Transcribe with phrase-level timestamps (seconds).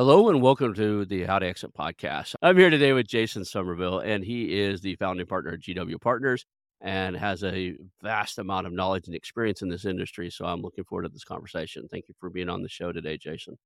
[0.00, 2.34] Hello and welcome to the How to Exit podcast.
[2.40, 6.46] I'm here today with Jason Somerville, and he is the founding partner at GW Partners
[6.80, 10.30] and has a vast amount of knowledge and experience in this industry.
[10.30, 11.86] So I'm looking forward to this conversation.
[11.90, 13.58] Thank you for being on the show today, Jason.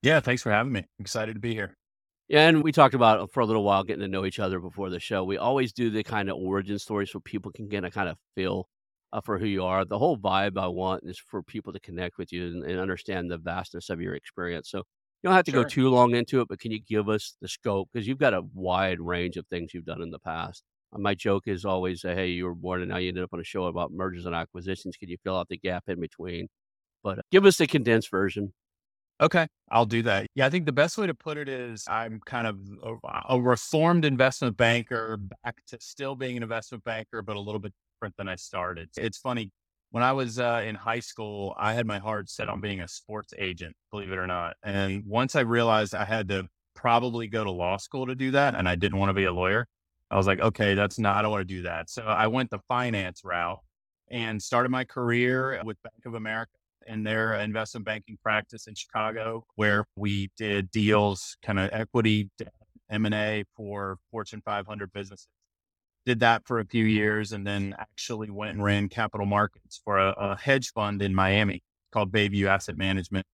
[0.00, 0.86] Yeah, thanks for having me.
[1.00, 1.76] Excited to be here.
[2.28, 4.88] Yeah, and we talked about for a little while getting to know each other before
[4.88, 5.22] the show.
[5.22, 8.16] We always do the kind of origin story so people can get a kind of
[8.34, 8.70] feel
[9.12, 9.84] uh, for who you are.
[9.84, 13.30] The whole vibe I want is for people to connect with you and, and understand
[13.30, 14.70] the vastness of your experience.
[14.70, 14.84] So
[15.24, 15.62] you don't have to sure.
[15.62, 17.88] go too long into it, but can you give us the scope?
[17.90, 20.62] Because you've got a wide range of things you've done in the past.
[20.92, 23.32] Uh, my joke is always, uh, hey, you were born and now you ended up
[23.32, 24.98] on a show about mergers and acquisitions.
[24.98, 26.48] Can you fill out the gap in between?
[27.02, 28.52] But uh, give us the condensed version.
[29.18, 30.26] Okay, I'll do that.
[30.34, 33.40] Yeah, I think the best way to put it is I'm kind of a, a,
[33.40, 38.14] reformed investment banker back to still being an investment banker, but a little bit different
[38.18, 38.90] than I started.
[38.98, 39.52] It's funny
[39.94, 42.88] when I was uh, in high school, I had my heart set on being a
[42.88, 44.56] sports agent, believe it or not.
[44.64, 48.56] And once I realized I had to probably go to law school to do that,
[48.56, 49.68] and I didn't want to be a lawyer,
[50.10, 51.90] I was like, okay, that's not, I don't want to do that.
[51.90, 53.60] So I went the finance route
[54.10, 56.50] and started my career with Bank of America
[56.88, 62.30] in their investment banking practice in Chicago, where we did deals, kind of equity,
[62.90, 65.28] M&A for Fortune 500 businesses
[66.06, 69.98] did that for a few years and then actually went and ran capital markets for
[69.98, 73.26] a, a hedge fund in Miami called Bayview Asset Management.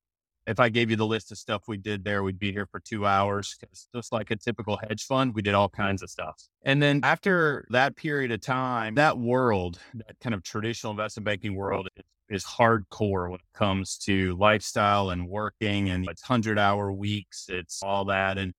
[0.46, 2.80] If I gave you the list of stuff we did there, we'd be here for
[2.80, 3.56] two hours.
[3.94, 6.42] Just like a typical hedge fund, we did all kinds of stuff.
[6.62, 11.54] And then after that period of time, that world, that kind of traditional investment banking
[11.54, 15.90] world, is, is hardcore when it comes to lifestyle and working.
[15.90, 18.38] And it's 100 hour weeks, it's all that.
[18.38, 18.52] And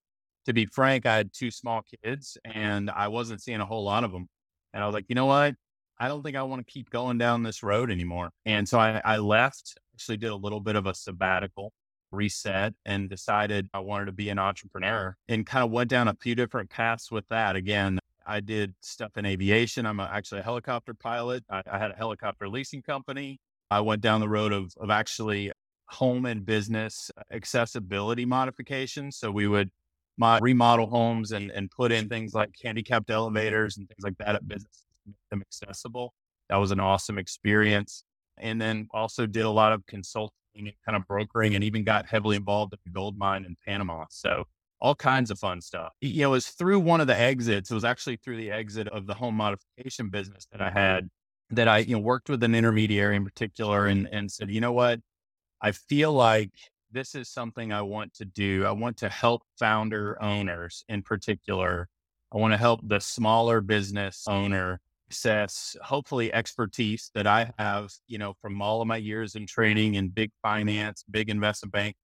[0.46, 4.03] to be frank, I had two small kids and I wasn't seeing a whole lot
[4.03, 4.28] of them.
[4.74, 5.56] And I was like, you know what?
[6.00, 8.31] I don't think I want to keep going down this road anymore.
[8.46, 11.74] And so I, I left, actually did a little bit of a sabbatical
[12.12, 16.16] reset and decided I wanted to be an entrepreneur and kind of went down a
[16.19, 17.56] few different paths with that.
[17.56, 19.85] Again, I did stuff in aviation.
[19.85, 21.44] I'm a, actually a helicopter pilot.
[21.50, 23.40] I, I, had a helicopter leasing company.
[23.69, 25.52] I went down the road of, of actually
[25.85, 29.18] home and business accessibility modifications.
[29.18, 29.69] So we would
[30.17, 34.47] remodel homes and, and put in things like handicapped elevators and things like that at
[34.47, 36.13] businesses to make them accessible.
[36.49, 38.03] That was an awesome experience.
[38.38, 42.05] And then also did a lot of consulting and kind of brokering and even got
[42.05, 44.05] heavily involved in the gold mine in Panama.
[44.09, 44.45] So
[44.81, 45.94] all kinds of fun stuff.
[46.01, 47.69] You know, it was through one of the exits.
[47.69, 51.09] It was actually through the exit of the home modification business that I had
[51.51, 54.72] that I, you know, worked with an intermediary in particular and, and said, you know
[54.72, 54.99] what?
[55.61, 56.51] I feel like
[56.91, 58.66] this is something I want to do.
[58.66, 61.88] I want to help founder owners in particular.
[62.34, 64.79] I want to help the smaller business owner
[65.12, 69.96] access hopefully expertise that I have, you know, from all of my years in training
[69.96, 71.96] in big finance, big investment bank,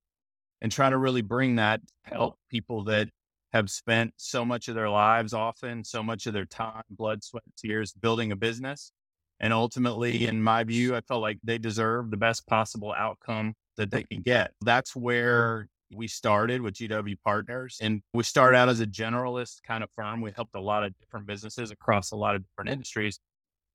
[0.61, 3.07] and try to really bring that help people that
[3.53, 7.43] have spent so much of their lives often, so much of their time, blood, sweat,
[7.57, 8.91] tears building a business.
[9.39, 13.91] And ultimately, in my view, I felt like they deserve the best possible outcome that
[13.91, 14.51] they can get.
[14.61, 17.77] That's where we started with GW Partners.
[17.81, 20.21] And we started out as a generalist kind of firm.
[20.21, 23.19] We helped a lot of different businesses across a lot of different industries,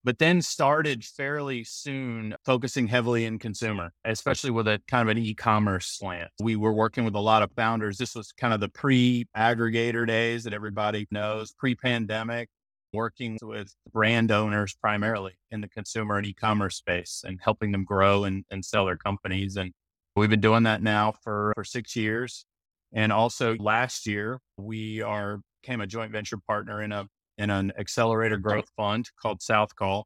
[0.04, 5.22] but then started fairly soon focusing heavily in consumer, especially with a kind of an
[5.22, 6.30] e commerce slant.
[6.40, 7.98] We were working with a lot of founders.
[7.98, 12.48] This was kind of the pre aggregator days that everybody knows, pre pandemic.
[12.92, 18.24] Working with brand owners primarily in the consumer and e-commerce space and helping them grow
[18.24, 19.56] and, and sell their companies.
[19.56, 19.72] And
[20.16, 22.44] we've been doing that now for, for six years.
[22.92, 27.06] And also last year, we are became a joint venture partner in a
[27.38, 30.04] in an accelerator growth fund called Southcall.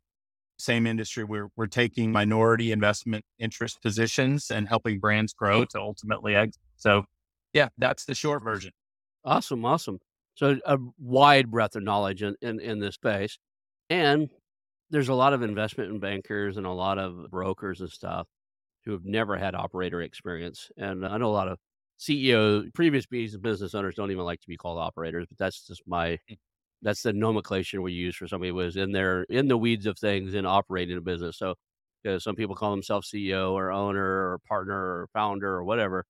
[0.59, 1.25] Same industry.
[1.25, 6.63] We're we're taking minority investment interest positions and helping brands grow to ultimately exit.
[6.77, 7.05] So
[7.53, 8.71] yeah, that's the short version.
[9.25, 9.99] Awesome, awesome.
[10.37, 13.39] So a wide breadth of knowledge in, in, in this space.
[13.91, 14.29] And
[14.91, 18.27] there's a lot of investment in bankers and a lot of brokers and stuff
[18.85, 20.71] who have never had operator experience.
[20.77, 21.59] And I know a lot of
[21.99, 26.19] CEO, previous business owners don't even like to be called operators, but that's just my
[26.31, 26.37] mm.
[26.83, 29.99] that's the nomenclature we use for somebody who is in there in the weeds of
[29.99, 31.39] things and operating a business.
[31.39, 31.55] So
[32.03, 36.05] because some people call themselves CEO or owner or partner or founder or whatever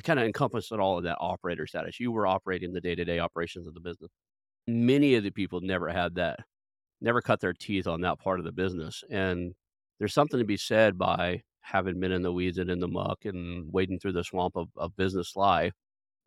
[0.00, 2.00] kind of encompassed all of that operator status.
[2.00, 4.10] You were operating the day to day operations of the business.
[4.66, 6.40] Many of the people never had that,
[7.00, 9.04] never cut their teeth on that part of the business.
[9.10, 9.54] And
[9.98, 13.24] there's something to be said by having been in the weeds and in the muck
[13.24, 15.72] and wading through the swamp of, of business life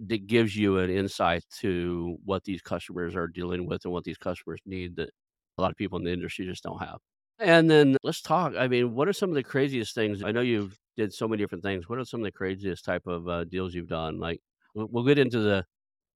[0.07, 4.17] that gives you an insight to what these customers are dealing with and what these
[4.17, 5.09] customers need that
[5.57, 6.99] a lot of people in the industry just don't have.
[7.39, 8.53] And then let's talk.
[8.57, 10.23] I mean, what are some of the craziest things?
[10.23, 11.87] I know you've did so many different things.
[11.87, 14.19] What are some of the craziest type of uh, deals you've done?
[14.19, 14.41] Like,
[14.75, 15.65] we'll, get into the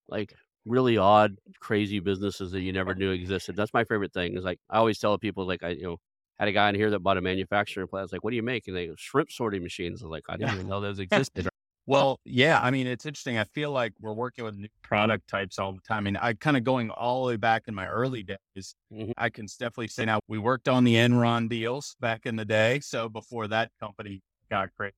[0.07, 0.33] like
[0.65, 3.55] really odd, crazy businesses that you never knew existed.
[3.55, 4.37] That's my favorite thing.
[4.37, 5.97] Is like I always tell people, like I you know
[6.37, 8.01] had a guy in here that bought a manufacturing plant.
[8.01, 10.01] I was like, "What do you make?" And they go, shrimp sorting machines.
[10.01, 11.47] I was like, I didn't even know those existed.
[11.85, 12.61] Well, yeah.
[12.61, 13.37] I mean, it's interesting.
[13.37, 15.97] I feel like we're working with new product types all the time.
[15.97, 18.75] I mean, I kind of going all the way back in my early days.
[18.93, 19.11] Mm-hmm.
[19.17, 22.79] I can definitely say now we worked on the Enron deals back in the day.
[22.79, 24.21] So before that company
[24.53, 24.93] got crazy,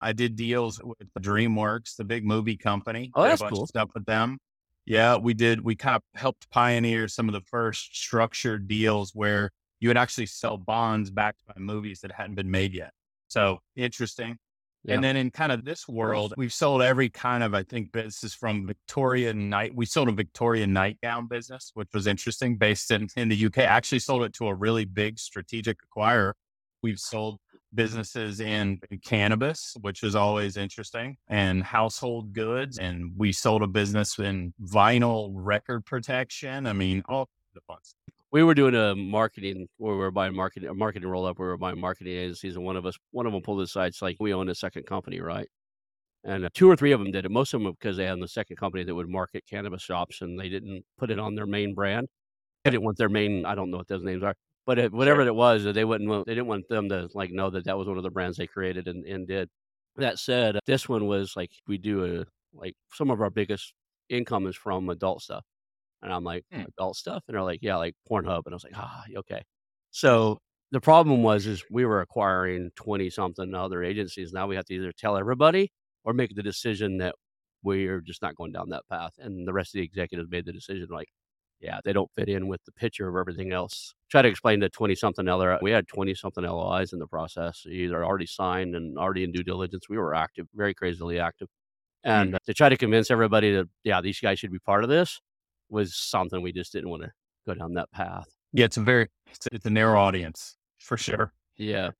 [0.00, 3.10] I did deals with DreamWorks, the big movie company.
[3.14, 3.66] Oh, that's cool.
[3.66, 4.38] stuff with them.
[4.86, 5.62] Yeah, we did.
[5.62, 9.50] We kind of helped pioneer some of the first structured deals where
[9.80, 12.92] you would actually sell bonds backed by movies that hadn't been made yet.
[13.28, 14.38] So interesting.
[14.84, 14.94] Yeah.
[14.94, 18.32] And then in kind of this world, we've sold every kind of, I think, business
[18.32, 19.74] from Victorian night.
[19.74, 23.58] We sold a Victorian nightgown business, which was interesting, based in, in the UK.
[23.58, 26.32] Actually sold it to a really big strategic acquirer.
[26.82, 27.40] We've sold
[27.74, 32.78] businesses in cannabis, which is always interesting, and household goods.
[32.78, 36.66] And we sold a business in vinyl record protection.
[36.66, 40.34] I mean, all the fun stuff we were doing a marketing where we were buying
[40.34, 41.38] marketing a marketing roll up.
[41.38, 43.88] We were buying marketing agencies, and one of us, one of them pulled aside.
[43.88, 45.48] It's like we own a second company, right?
[46.24, 47.30] And uh, two or three of them did it.
[47.30, 50.38] Most of them because they had the second company that would market cannabis shops, and
[50.38, 52.08] they didn't put it on their main brand.
[52.64, 53.46] They didn't want their main.
[53.46, 54.34] I don't know what those names are,
[54.68, 55.28] but it, whatever sure.
[55.28, 56.26] it was, they wouldn't.
[56.26, 58.46] They didn't want them to like know that that was one of the brands they
[58.46, 59.48] created and, and did.
[59.96, 63.72] That said, this one was like we do a like some of our biggest
[64.10, 65.42] income is from adult stuff.
[66.02, 66.64] And I'm like, hmm.
[66.78, 67.22] adult stuff?
[67.26, 68.42] And they're like, yeah, like Pornhub.
[68.44, 69.42] And I was like, ah, okay.
[69.90, 70.36] So
[70.70, 74.34] the problem was, is we were acquiring 20 something other agencies.
[74.34, 75.72] Now we have to either tell everybody
[76.04, 77.14] or make the decision that
[77.62, 79.12] we're just not going down that path.
[79.18, 81.08] And the rest of the executives made the decision like,
[81.60, 83.94] yeah, they don't fit in with the picture of everything else.
[84.10, 87.64] Try to explain to 20 something other, we had 20 something LOIs in the process,
[87.68, 89.88] either already signed and already in due diligence.
[89.88, 91.48] We were active, very crazily active.
[92.04, 92.36] And mm-hmm.
[92.46, 95.20] to try to convince everybody that, yeah, these guys should be part of this,
[95.68, 97.10] was something we just didn't want to
[97.46, 98.26] go down that path.
[98.52, 101.32] Yeah, it's a very it's a, it's a narrow audience for sure.
[101.56, 101.90] Yeah,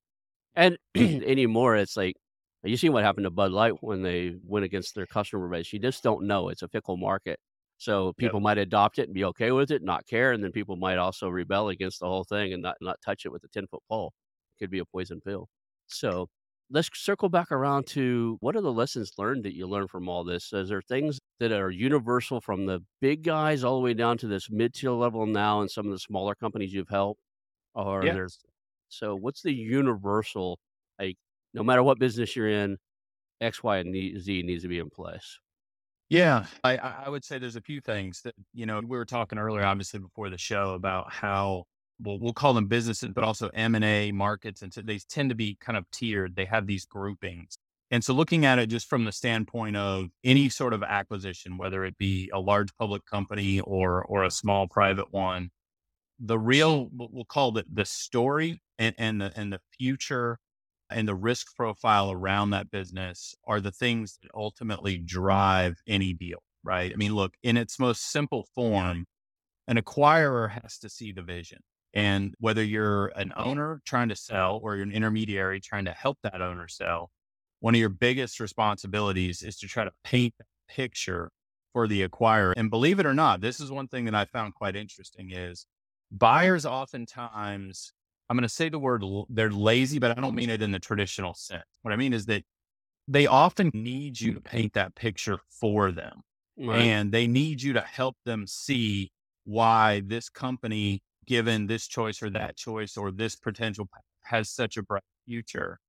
[0.55, 2.15] and anymore, it's like
[2.63, 5.71] you see what happened to Bud Light when they went against their customer base.
[5.71, 7.39] You just don't know; it's a fickle market.
[7.79, 8.43] So people yep.
[8.43, 11.29] might adopt it and be okay with it, not care, and then people might also
[11.29, 14.13] rebel against the whole thing and not not touch it with a ten foot pole.
[14.55, 15.47] It could be a poison pill.
[15.87, 16.27] So
[16.69, 20.25] let's circle back around to what are the lessons learned that you learned from all
[20.25, 20.51] this?
[20.51, 24.27] Is there things that are universal from the big guys all the way down to
[24.27, 27.21] this mid tier level now and some of the smaller companies you've helped?
[27.75, 28.13] Or yeah.
[28.13, 28.39] there's
[28.89, 30.59] so what's the universal
[30.99, 31.15] like
[31.53, 32.77] no matter what business you're in,
[33.39, 35.39] X, Y, and Z needs to be in place?
[36.09, 39.37] Yeah, I, I would say there's a few things that, you know, we were talking
[39.37, 41.65] earlier, obviously before the show about how
[41.99, 45.29] well, we'll call them businesses, but also M and A markets, and so they tend
[45.29, 46.35] to be kind of tiered.
[46.35, 47.57] They have these groupings,
[47.91, 51.83] and so looking at it just from the standpoint of any sort of acquisition, whether
[51.85, 55.49] it be a large public company or or a small private one,
[56.19, 60.39] the real we'll call it the story and, and the and the future
[60.89, 66.41] and the risk profile around that business are the things that ultimately drive any deal,
[66.63, 66.91] right?
[66.91, 69.05] I mean, look, in its most simple form,
[69.67, 71.59] an acquirer has to see the vision.
[71.93, 76.17] And whether you're an owner trying to sell or you're an intermediary trying to help
[76.23, 77.11] that owner sell,
[77.59, 81.31] one of your biggest responsibilities is to try to paint a picture
[81.73, 82.53] for the acquirer.
[82.55, 85.65] And believe it or not, this is one thing that I found quite interesting is
[86.11, 87.93] Buyers oftentimes,
[88.29, 90.79] I'm going to say the word, they're lazy, but I don't mean it in the
[90.79, 91.63] traditional sense.
[91.81, 92.43] What I mean is that
[93.07, 96.21] they often need you to paint that picture for them.
[96.57, 96.79] Right.
[96.81, 99.11] And they need you to help them see
[99.45, 103.89] why this company, given this choice or that choice or this potential,
[104.25, 105.79] has such a bright future.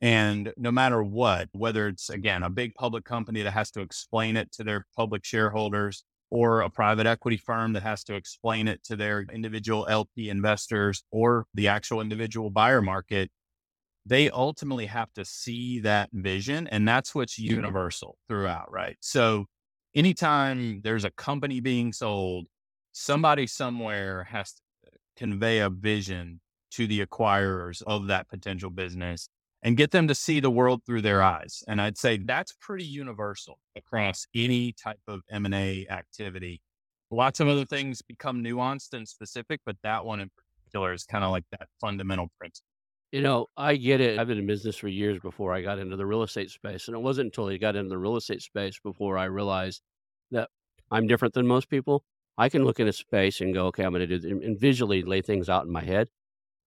[0.00, 4.36] And no matter what, whether it's again a big public company that has to explain
[4.36, 8.82] it to their public shareholders or a private equity firm that has to explain it
[8.84, 13.30] to their individual LP investors or the actual individual buyer market,
[14.04, 16.66] they ultimately have to see that vision.
[16.66, 18.96] And that's what's universal throughout, right?
[19.00, 19.46] So
[19.94, 22.46] anytime there's a company being sold,
[22.92, 26.40] somebody somewhere has to uh, convey a vision
[26.72, 29.28] to the acquirers of that potential business
[29.62, 31.62] and get them to see the world through their eyes.
[31.66, 36.60] And I'd say that's pretty universal across any type of M&A activity.
[37.10, 41.24] Lots of other things become nuanced and specific, but that one in particular is kind
[41.24, 42.66] of like that fundamental principle.
[43.12, 44.18] You know, I get it.
[44.18, 46.88] I've been in business for years before I got into the real estate space.
[46.88, 49.80] And it wasn't until I got into the real estate space before I realized
[50.30, 50.50] that
[50.90, 52.04] I'm different than most people.
[52.36, 55.02] I can look in a space and go, okay, I'm going to do, and visually
[55.02, 56.08] lay things out in my head.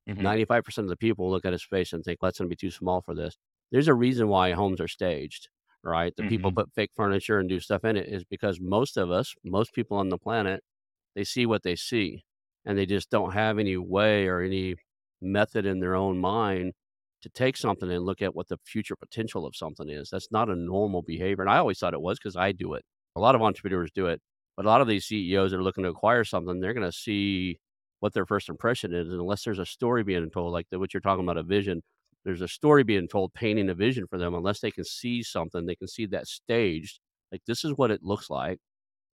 [0.09, 0.25] Mm-hmm.
[0.25, 2.71] 95% of the people look at a space and think, that's going to be too
[2.71, 3.37] small for this.
[3.71, 5.49] There's a reason why homes are staged,
[5.83, 6.13] right?
[6.15, 6.29] The mm-hmm.
[6.29, 9.73] people put fake furniture and do stuff in it is because most of us, most
[9.73, 10.63] people on the planet,
[11.15, 12.23] they see what they see
[12.65, 14.75] and they just don't have any way or any
[15.21, 16.73] method in their own mind
[17.21, 20.09] to take something and look at what the future potential of something is.
[20.09, 21.43] That's not a normal behavior.
[21.43, 22.83] And I always thought it was because I do it.
[23.15, 24.21] A lot of entrepreneurs do it,
[24.55, 26.97] but a lot of these CEOs that are looking to acquire something, they're going to
[26.97, 27.59] see
[28.01, 29.07] what their first impression is.
[29.09, 31.81] Unless there's a story being told, like the, what you're talking about, a vision,
[32.25, 34.33] there's a story being told, painting a vision for them.
[34.33, 36.99] Unless they can see something, they can see that staged.
[37.31, 38.59] Like this is what it looks like.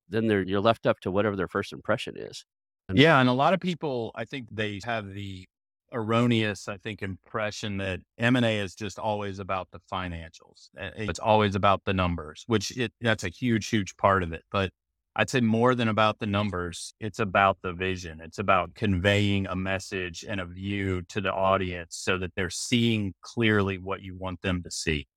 [0.10, 2.46] Then they're you're left up to whatever their first impression is.
[2.90, 5.46] And yeah, and a lot of people, I think they have the
[5.92, 10.70] erroneous, I think, impression that M and A is just always about the financials.
[10.78, 14.44] Eh, it's always about the numbers, which it, that's a huge, huge part of it.
[14.50, 14.72] But
[15.20, 18.22] I'd say more than about the numbers, it's about the vision.
[18.22, 23.16] It's about conveying a message and a view to the audience so that they're seeing
[23.22, 25.08] clearly what you want them to see.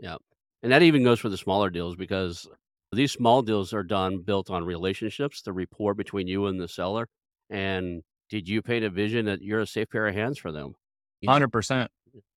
[0.00, 0.16] Yeah.
[0.64, 2.48] And that even goes for the smaller deals because
[2.90, 7.06] these small deals are done built on relationships, the rapport between you and the seller.
[7.48, 10.74] And did you paint a vision that you're a safe pair of hands for them?
[11.24, 11.86] 100%.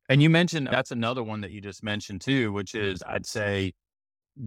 [0.09, 3.73] And you mentioned that's another one that you just mentioned too, which is I'd say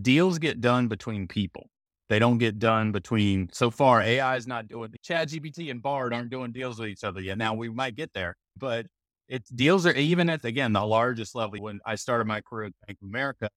[0.01, 1.69] deals get done between people.
[2.09, 4.03] They don't get done between so far.
[4.03, 7.39] AI is not doing Chat GPT and Bard aren't doing deals with each other yet.
[7.39, 8.87] Now we might get there, but
[9.29, 11.61] it's deals are even at again the largest level.
[11.61, 13.49] When I started my career at Bank of America,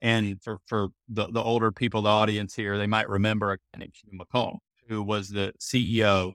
[0.00, 3.88] and for for the, the older people, the audience here, they might remember a guy
[4.14, 4.58] McColl,
[4.88, 6.32] who was the CEO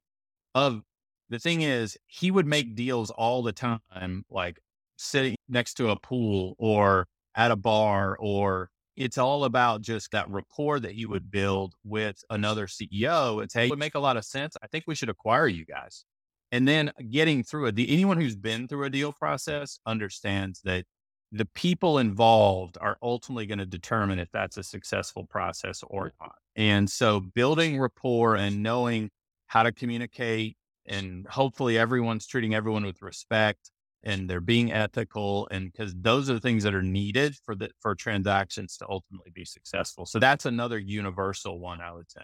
[0.55, 0.81] of.
[1.29, 4.59] The thing is, he would make deals all the time, like
[4.95, 10.29] sitting next to a pool or at a bar or it's all about just that
[10.29, 13.43] rapport that you would build with another CEO.
[13.43, 14.57] It's, hey, it would make a lot of sense.
[14.61, 16.03] I think we should acquire you guys.
[16.51, 20.85] And then getting through it, anyone who's been through a deal process understands that
[21.31, 26.35] the people involved are ultimately going to determine if that's a successful process or not.
[26.55, 29.11] And so building rapport and knowing
[29.45, 33.69] how to communicate and hopefully everyone's treating everyone with respect
[34.07, 37.69] and they're being ethical and because those are the things that are needed for the
[37.81, 40.05] for transactions to ultimately be successful.
[40.05, 42.21] So that's another universal one i would say.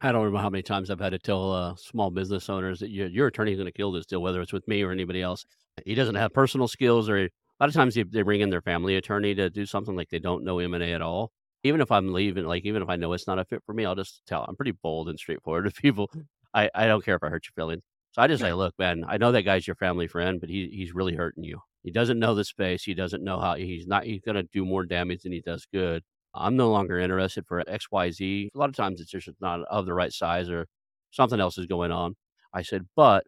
[0.00, 2.90] I don't remember how many times i've had to tell uh, small business owners that
[2.90, 5.46] your, your attorney's going to kill this deal whether it's with me or anybody else.
[5.84, 8.62] He doesn't have personal skills or a lot of times they, they bring in their
[8.62, 11.30] family attorney to do something like they don't know m&a at all.
[11.62, 13.84] Even if i'm leaving like even if i know it's not a fit for me
[13.84, 16.10] i'll just tell i'm pretty bold and straightforward to people.
[16.54, 17.82] I, I don't care if i hurt your feelings
[18.18, 20.68] so I just say, look, man, I know that guy's your family friend, but he
[20.72, 21.60] he's really hurting you.
[21.84, 22.82] He doesn't know the space.
[22.82, 26.02] He doesn't know how he's not he's gonna do more damage than he does good.
[26.34, 28.48] I'm no longer interested for XYZ.
[28.52, 30.66] A lot of times it's just not of the right size or
[31.12, 32.16] something else is going on.
[32.52, 33.24] I said, but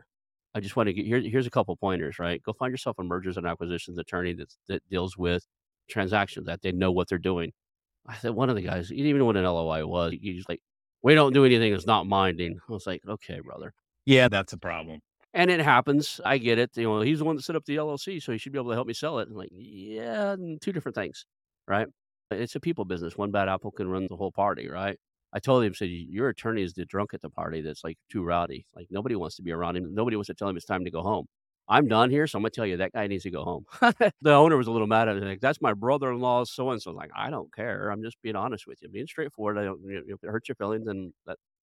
[0.54, 1.20] I just want to get here.
[1.20, 2.42] Here's a couple pointers, right?
[2.42, 5.46] Go find yourself a mergers and acquisitions attorney that that deals with
[5.88, 7.52] transactions that they know what they're doing.
[8.08, 10.14] I said one of the guys, he didn't even know what an LOI was.
[10.20, 10.60] He's like,
[11.02, 12.58] we don't do anything that's not minding.
[12.68, 13.72] I was like, okay, brother.
[14.06, 15.00] Yeah, that's a problem.
[15.34, 16.20] And it happens.
[16.24, 16.70] I get it.
[16.76, 18.70] You know, he's the one that set up the LLC, so he should be able
[18.70, 19.28] to help me sell it.
[19.28, 21.24] And like, yeah, two different things,
[21.68, 21.86] right?
[22.32, 23.16] It's a people business.
[23.16, 24.98] One bad apple can run the whole party, right?
[25.32, 28.24] I told him, said, your attorney is the drunk at the party that's like too
[28.24, 28.66] rowdy.
[28.74, 29.94] Like nobody wants to be around him.
[29.94, 31.26] Nobody wants to tell him it's time to go home.
[31.68, 33.64] I'm done here, so I'm gonna tell you that guy needs to go home.
[34.22, 35.22] the owner was a little mad at me.
[35.22, 36.90] Like, that's my brother-in-law, so and so.
[36.90, 37.90] Like, I don't care.
[37.90, 39.56] I'm just being honest with you, being straightforward.
[39.58, 41.12] I don't if it hurts your feelings, then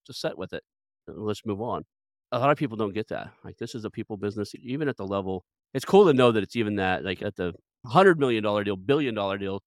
[0.06, 0.63] just set with it.
[1.08, 1.84] Let's move on.
[2.31, 3.34] A lot of people don't get that.
[3.43, 5.46] Like this is a people business, even at the level.
[5.74, 7.53] It's cool to know that it's even that, like at the
[7.86, 9.62] hundred million dollar deal, billion dollar deal.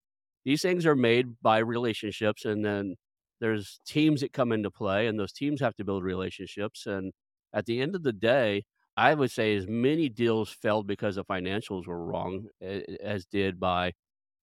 [0.45, 2.97] These things are made by relationships, and then
[3.41, 6.87] there's teams that come into play, and those teams have to build relationships.
[6.87, 7.13] And
[7.53, 8.65] at the end of the day,
[8.97, 13.93] I would say as many deals failed because the financials were wrong as did by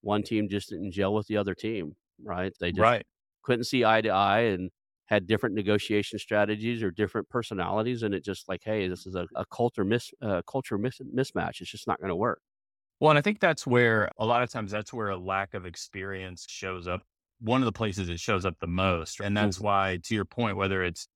[0.03, 1.97] one team just didn't gel with the other team.
[2.23, 2.53] Right?
[2.61, 3.05] They just Right.
[3.43, 4.71] couldn't see eye to eye, and
[5.07, 9.27] had different negotiation strategies or different personalities, and it just like, hey, this is a,
[9.37, 11.61] a culture mis uh, culture mis- mismatch.
[11.61, 12.41] It's just not going to work.
[13.01, 15.67] Well, and I think that's where a lot of times that's where a lack of
[15.67, 17.03] experience shows up.
[17.41, 19.21] One of the places it shows up the most.
[19.21, 19.61] And that's Mhm.
[19.61, 21.07] why, to your point, whether it's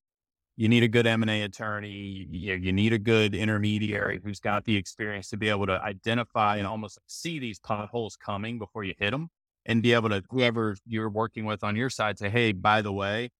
[0.56, 4.76] you need a good M&A attorney, you, you need a good intermediary who's got the
[4.76, 9.12] experience to be able to identify and almost see these potholes coming before you hit
[9.12, 9.30] them
[9.66, 12.92] and be able to, whoever you're working with on your side, say, hey, by the
[12.92, 13.30] way,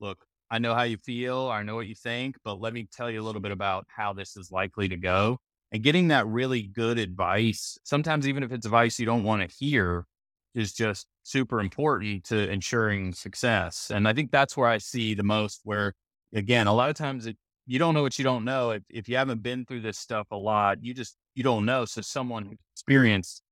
[0.00, 3.10] look, I know how you feel, I know what you think, but let me tell
[3.10, 5.38] you a little bit about how this is likely to go.
[5.72, 9.56] And getting that really good advice, sometimes even if it's advice you don't want to
[9.56, 10.06] hear,
[10.54, 13.90] is just super important to ensuring success.
[13.94, 15.94] And I think that's where I see the most where
[16.34, 17.36] again, a lot of times it,
[17.66, 18.70] you don't know what you don't know.
[18.70, 21.84] If, if you haven't been through this stuff a lot, you just, you don't know.
[21.84, 23.42] So someone experienced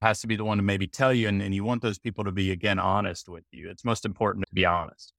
[0.00, 1.28] has to be the one to maybe tell you.
[1.28, 3.68] And, and you want those people to be, again, honest with you.
[3.70, 5.12] It's most important to be honest.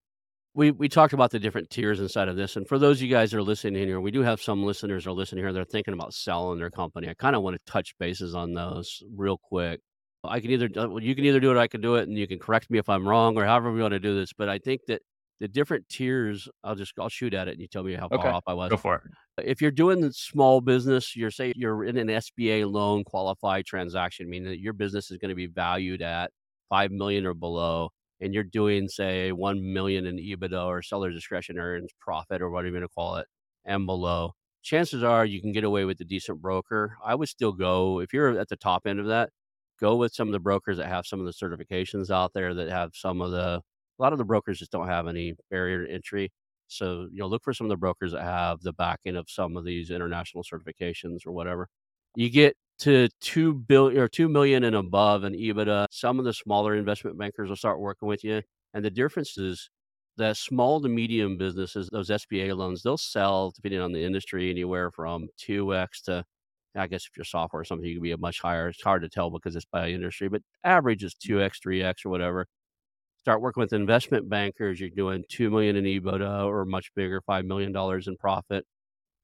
[0.58, 3.10] We we talked about the different tiers inside of this, and for those of you
[3.12, 5.54] guys that are listening here, we do have some listeners are listening here.
[5.54, 7.08] They're thinking about selling their company.
[7.08, 9.82] I kind of want to touch bases on those real quick.
[10.24, 12.28] I can either uh, you can either do it, I can do it, and you
[12.28, 14.34] can correct me if I'm wrong or however we want to do this.
[14.34, 15.04] But I think that
[15.40, 18.18] the different tiers, I'll just I'll shoot at it, and you tell me how far
[18.18, 18.30] Okay.
[18.30, 18.72] off I was.
[18.72, 19.48] Go for it.
[19.48, 24.28] If you're doing the small business, you're say you're in an SBA loan qualified transaction,
[24.28, 26.32] meaning that your business is going to be valued at
[26.70, 31.58] five million or below, and you're doing say one million in EBITDA or seller discretion
[31.60, 33.28] earns profit or whatever you want to call it,
[33.66, 34.34] and below.
[34.64, 36.98] Chances are you can get away with a decent broker.
[37.04, 39.30] I would still go if you're at the top end of that,
[39.80, 42.70] go with some of the brokers that have some of the certifications out there that
[42.70, 43.62] have some of the
[44.00, 46.32] a lot of the brokers just don't have any barrier to entry.
[46.68, 49.58] So, you know, look for some of the brokers that have the backing of some
[49.58, 51.68] of these international certifications or whatever.
[52.16, 55.88] You get to two billion or two million and above in EBITDA.
[55.92, 58.42] Some of the smaller investment bankers will start working with you.
[58.74, 59.70] And the difference is
[60.18, 64.92] that small to medium businesses, those SBA loans, they'll sell depending on the industry anywhere
[64.92, 66.24] from 2x to
[66.76, 68.68] I guess if you're software or something, you can be a much higher.
[68.68, 72.48] It's hard to tell because it's by industry, but average is 2x, 3x or whatever
[73.28, 77.44] start working with investment bankers, you're doing 2 million in EBITDA or much bigger, $5
[77.46, 77.76] million
[78.08, 78.66] in profit.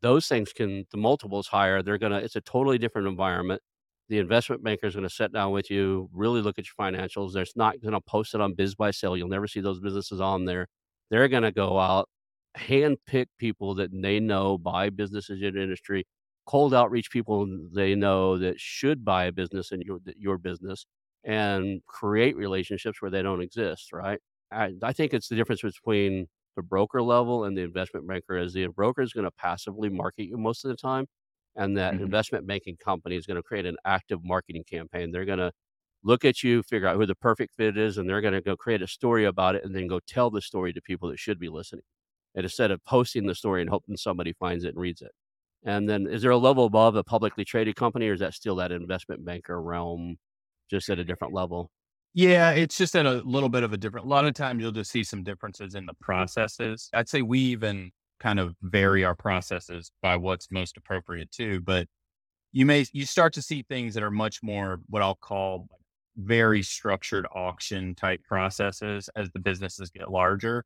[0.04, 1.82] Those things can, the multiples higher.
[1.82, 3.62] They're to, it's a totally different environment.
[4.10, 7.34] The investment banker is going to sit down with you, really look at your financials.
[7.34, 9.18] They're not going to post it on BizBuySell.
[9.18, 10.68] You'll never see those businesses on there.
[11.10, 12.10] They're going to go out,
[12.56, 16.06] hand pick people that they know buy businesses in industry,
[16.46, 20.86] cold outreach people they know that should buy a business in your, your business
[21.24, 24.20] and create relationships where they don't exist, right?
[24.52, 28.54] I, I think it's the difference between the broker level and the investment banker is
[28.54, 31.08] the broker is going to passively market you most of the time.
[31.56, 32.00] And that Mhm.
[32.00, 35.12] investment banking company is going to create an active marketing campaign.
[35.12, 35.52] They're going to
[36.04, 38.58] look at you, figure out who the perfect fit is, and they're going to go
[38.58, 41.40] create a story about it and then go tell the story to people that should
[41.40, 41.84] be listening.
[42.36, 45.12] And instead of posting the story and hoping somebody finds it and reads it.
[45.64, 48.56] And then is there a level above a publicly traded company or is that still
[48.58, 50.18] that investment banker realm
[50.70, 51.72] just at a different level?
[52.14, 54.06] Yeah, it's just at a little bit of a different.
[54.06, 56.90] A lot of times you'll just see some differences in the processes.
[56.94, 61.62] I'd say we even kind of vary our processes by what's most appropriate too.
[61.62, 61.88] But
[62.54, 65.68] you may you start to see things that are much more what I'll call
[66.18, 70.66] very structured auction type processes as the businesses get larger.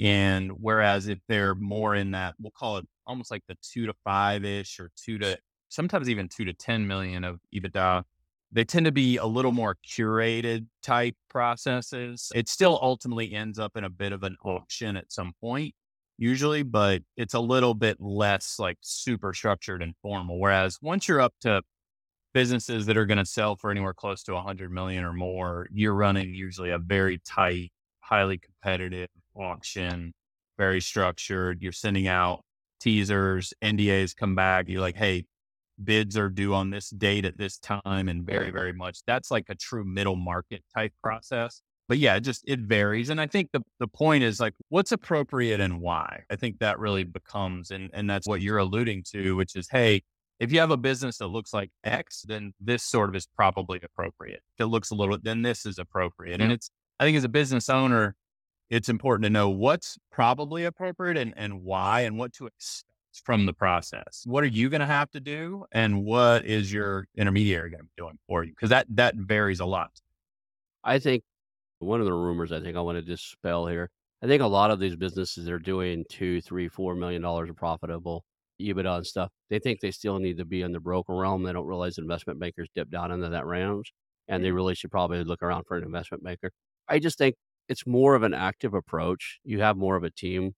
[0.00, 3.94] And whereas if they're more in that, we'll call it almost like the two to
[4.04, 8.04] five ish or two to sometimes even two to 10 million of EBITDA,
[8.56, 12.32] they tend to be a little more curated type processes.
[12.34, 15.74] It still ultimately ends up in a bit of an auction at some point,
[16.16, 20.40] usually, but it's a little bit less like super structured and formal.
[20.40, 21.60] Whereas once you're up to
[22.32, 25.94] businesses that are going to sell for anywhere close to 100 million or more, you're
[25.94, 30.14] running usually a very tight, highly competitive auction,
[30.56, 31.60] very structured.
[31.60, 32.40] You're sending out
[32.80, 34.66] teasers, NDAs come back.
[34.66, 35.26] You're like, hey,
[35.82, 39.00] bids are due on this date at this time and very very much.
[39.06, 41.62] That's like a true middle market type process.
[41.88, 44.90] But yeah it just it varies and i think the the point is like what's
[44.90, 46.24] appropriate and why?
[46.30, 50.02] I think that really becomes and and that's what you're alluding to which is hey
[50.40, 53.78] if you have a business that looks like x then this sort of is probably
[53.82, 54.42] appropriate.
[54.58, 57.28] If it looks a little then this is appropriate and it's i think as a
[57.28, 58.16] business owner
[58.68, 63.46] it's important to know what's probably appropriate and, and why and what to expect from
[63.46, 64.22] the process.
[64.24, 65.64] What are you going to have to do?
[65.72, 68.50] And what is your intermediary going to be doing for you?
[68.50, 69.90] Because that, that varies a lot.
[70.84, 71.22] I think
[71.78, 73.90] one of the rumors I think I want to dispel here.
[74.22, 77.50] I think a lot of these businesses that are doing two, three, four million dollars
[77.50, 78.24] of profitable
[78.60, 79.30] EBITDA and stuff.
[79.50, 81.42] They think they still need to be in the broker realm.
[81.42, 83.92] They don't realize investment bankers dip down into that range,
[84.28, 84.56] and they mm-hmm.
[84.56, 86.50] really should probably look around for an investment banker.
[86.88, 87.34] I just think
[87.68, 89.38] it's more of an active approach.
[89.44, 90.52] You have more of a team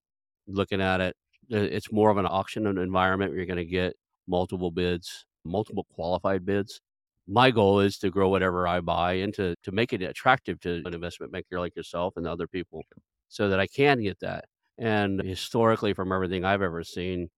[0.47, 1.17] looking at it.
[1.49, 3.95] It's more of an auction environment where you're going to get
[4.27, 6.81] multiple bids, multiple qualified bids.
[7.27, 10.83] My goal is to grow whatever I buy and to, to make it attractive to
[10.85, 12.83] an investment banker like yourself and other people
[13.29, 14.45] so that I can get that.
[14.79, 17.29] And historically, from everything I've ever seen,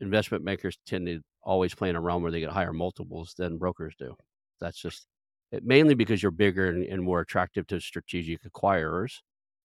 [0.00, 3.58] investment bankers tend to always play in a realm where they get higher multiples than
[3.58, 4.14] brokers do.
[4.60, 5.06] That's just
[5.50, 9.14] it, mainly because you're bigger and, and, more attractive to strategic acquirers,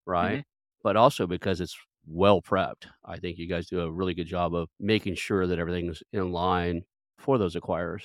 [0.06, 0.38] right?
[0.38, 0.42] Mm-hmm.
[0.84, 2.86] But also because it's well prepped.
[3.04, 6.32] I think you guys do a really good job of making sure that everything's in
[6.32, 6.84] line
[7.18, 8.04] for those acquirers.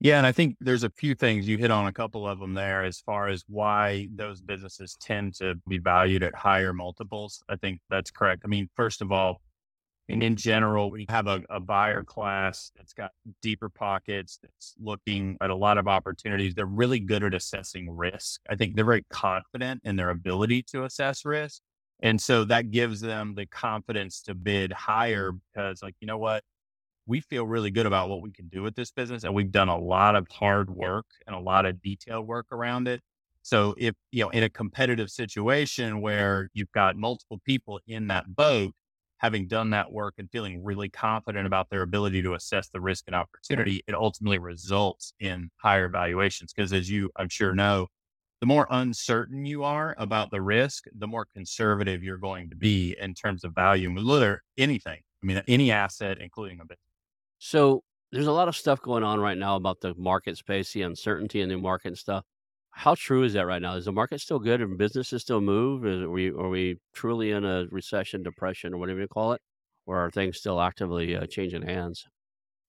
[0.00, 2.54] Yeah, and I think there's a few things you hit on a couple of them
[2.54, 7.42] there as far as why those businesses tend to be valued at higher multiples.
[7.48, 8.42] I think that's correct.
[8.44, 9.40] I mean, first of all,
[10.08, 15.38] and in general, we have a, a, buyer class that's got deeper pockets, that's looking
[15.40, 16.54] at a lot of opportunities.
[16.54, 18.42] They're really good at assessing risk.
[18.50, 21.62] I think they're very confident in their ability to assess risk.
[22.04, 25.38] And so that gives them the confidence to bid higher mm-hmm.
[25.52, 26.44] because, like, you know what?
[27.06, 29.24] We feel really good about what we can do with this business.
[29.24, 32.88] And we've done a lot of hard work and a lot of detailed work around
[32.88, 33.00] it.
[33.42, 38.34] So if, you know, in a competitive situation where you've got multiple people in that
[38.34, 38.74] boat,
[39.18, 43.04] having done that work and feeling really confident about their ability to assess the risk
[43.06, 46.52] and opportunity, it ultimately results in higher valuations.
[46.52, 47.88] Because as you, I'm sure, know,
[48.40, 52.96] the more uncertain you are about the risk, the more conservative you're going to be
[53.00, 53.90] in terms of value.
[53.96, 55.00] Literally anything.
[55.22, 56.78] I mean, any asset, including a business.
[57.38, 60.82] So there's a lot of stuff going on right now about the market space, the
[60.82, 62.24] uncertainty in the market and stuff.
[62.70, 63.76] How true is that right now?
[63.76, 65.84] Is the market still good and businesses still move?
[65.84, 69.40] Are, we, are we truly in a recession, depression, or whatever you call it?
[69.86, 72.06] Or are things still actively uh, changing hands?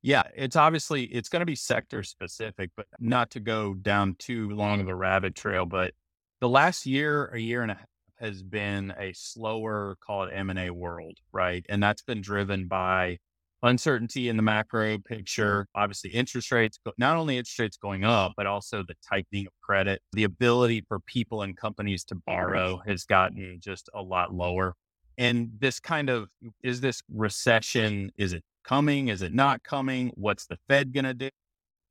[0.06, 4.52] Yeah, it's obviously it's going to be sector specific, but not to go down too
[4.52, 5.66] long of a rabbit trail.
[5.66, 5.96] But
[6.42, 7.88] the last year, a year and a half
[8.20, 11.66] has been a slower, call it M and A world, right?
[11.70, 13.18] And that's been driven by
[13.64, 15.06] uncertainty in the macro mm.
[15.06, 15.66] picture.
[15.74, 20.04] Obviously, interest rates, not only interest rates going up, but also the tightening of credit.
[20.14, 24.76] The ability for people and companies to borrow has gotten just a lot lower.
[25.18, 26.28] And this kind of
[26.64, 29.08] is this recession, is it coming?
[29.08, 30.12] Is it not coming?
[30.16, 31.30] What's the Fed going to do?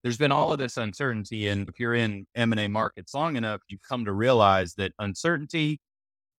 [0.02, 1.48] There's been all of this uncertainty.
[1.48, 5.80] And if you're in M&A markets long enough, you come to realize that uncertainty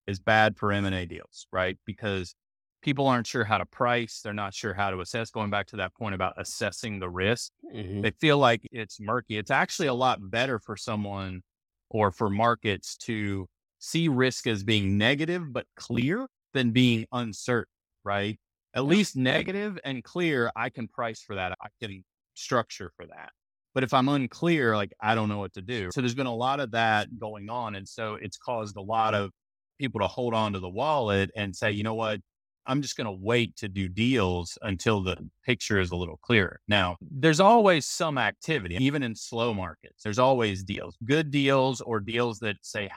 [0.06, 1.78] is bad for M&A deals, right?
[1.86, 2.36] Because
[2.84, 4.22] people aren't sure how to price.
[4.24, 5.32] They're not sure how to assess.
[5.32, 8.02] Going back to that point about assessing the risk, mm-hmm.
[8.02, 9.40] they feel like it's murky.
[9.40, 11.42] It's actually a lot better for someone
[11.90, 13.48] or for markets to
[13.80, 17.72] see risk as being negative but clear than being uncertain,
[18.04, 18.40] right?
[18.74, 21.56] At least negative and clear, I can price for that.
[21.62, 23.30] I can structure for that.
[23.76, 25.92] But if I'm unclear, like I don't know what to do.
[25.94, 27.76] So there's been a lot of that going on.
[27.76, 29.32] And so it's caused a lot of
[29.80, 32.22] people to hold on to the wallet and say, you know what?
[32.68, 36.60] I'm just going to wait to do deals until the picture is a little clearer.
[36.68, 40.02] Now, there's always some activity, even in slow markets.
[40.04, 42.90] There's always deals, good deals or deals that say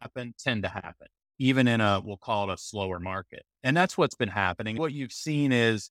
[0.00, 1.06] happen tend to happen,
[1.38, 3.44] even in a, we'll call it a slower market.
[3.62, 4.76] And that's what's been happening.
[4.76, 5.90] What you've seen is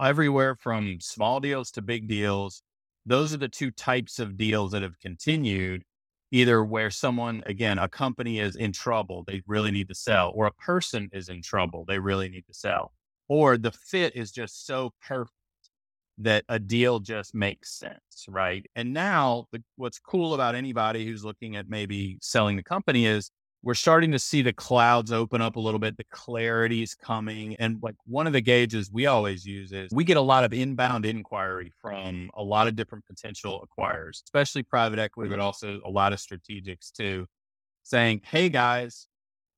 [0.00, 2.62] everywhere from small deals to big deals.
[3.06, 5.82] Those are the two types of deals that have continued
[6.30, 10.46] either where someone, again, a company is in trouble, they really need to sell, or
[10.46, 12.92] a person is in trouble, they really need to sell,
[13.28, 15.30] or the fit is just so perfect
[16.18, 18.66] that a deal just makes sense, right?
[18.74, 23.30] And now, the, what's cool about anybody who's looking at maybe selling the company is
[23.64, 25.96] we're starting to see the clouds open up a little bit.
[25.96, 27.56] The clarity is coming.
[27.56, 30.52] And like one of the gauges we always use is we get a lot of
[30.52, 35.90] inbound inquiry from a lot of different potential acquirers, especially private equity, but also a
[35.90, 37.26] lot of strategics too,
[37.82, 39.08] saying, Hey guys,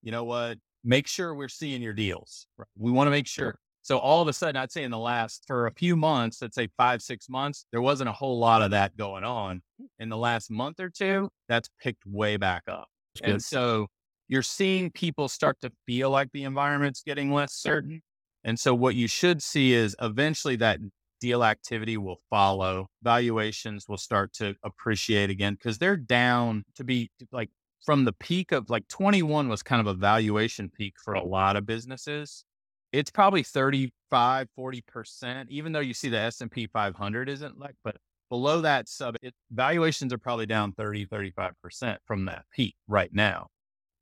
[0.02, 0.58] you know what?
[0.84, 2.46] Make sure we're seeing your deals.
[2.78, 3.58] We want to make sure.
[3.82, 6.54] So all of a sudden, I'd say in the last for a few months, let's
[6.54, 9.62] say five, six months, there wasn't a whole lot of that going on.
[9.98, 12.88] In the last month or two, that's picked way back up.
[13.22, 13.86] And so
[14.28, 18.02] you're seeing people start to feel like the environment's getting less certain.
[18.44, 20.80] And so what you should see is eventually that
[21.20, 22.88] deal activity will follow.
[23.02, 27.50] Valuations will start to appreciate again because they're down to be like
[27.84, 31.56] from the peak of like 21 was kind of a valuation peak for a lot
[31.56, 32.44] of businesses.
[32.92, 37.96] it's probably 35, 40%, even though you see the S&P 500 isn't like, but
[38.28, 43.48] below that sub it, valuations are probably down 30, 35% from that peak right now.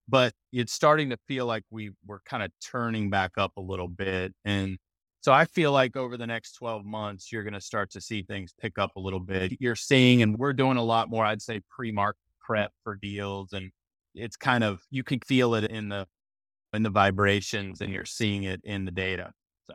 [0.08, 3.88] But it's starting to feel like we we're kind of turning back up a little
[3.88, 4.34] bit.
[4.44, 4.78] And
[5.22, 8.22] so I feel like over the next 12 months, you're going to start to see
[8.22, 9.54] things pick up a little bit.
[9.58, 13.54] You're seeing, and we're doing a lot more, I'd say pre market prep for deals.
[13.54, 13.70] And
[14.14, 16.06] it's kind of, you can feel it in the,
[16.74, 19.32] in the vibrations and you're seeing it in the data.
[19.66, 19.74] So.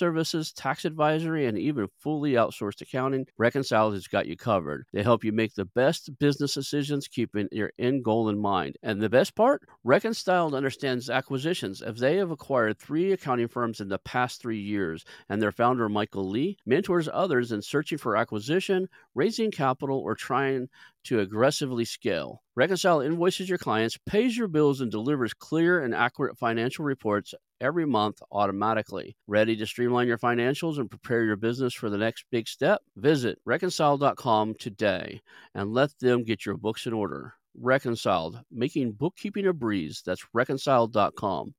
[0.00, 4.86] services, tax advisory, and even fully outsourced accounting, Reconciled has got you covered.
[4.94, 8.78] They help you make the best business decisions, keeping your end goal in mind.
[8.82, 9.62] And the best part?
[9.84, 11.82] Reconciled understands acquisitions.
[11.82, 15.88] If they have acquired three accounting firms in the past three years, and their founder,
[15.90, 20.68] Michael Lee, mentors others in searching for acquisition, raising capital, or trying
[21.04, 22.42] to aggressively scale.
[22.56, 27.86] Reconciled invoices your clients, pays your bills, and delivers clear and accurate financial reports every
[27.86, 29.16] month automatically.
[29.26, 32.82] Ready to streamline your financials and prepare your business for the next big step?
[32.96, 35.20] Visit reconciled.com today
[35.54, 37.34] and let them get your books in order.
[37.58, 40.02] Reconciled, making bookkeeping a breeze.
[40.04, 41.54] That's reconciled.com.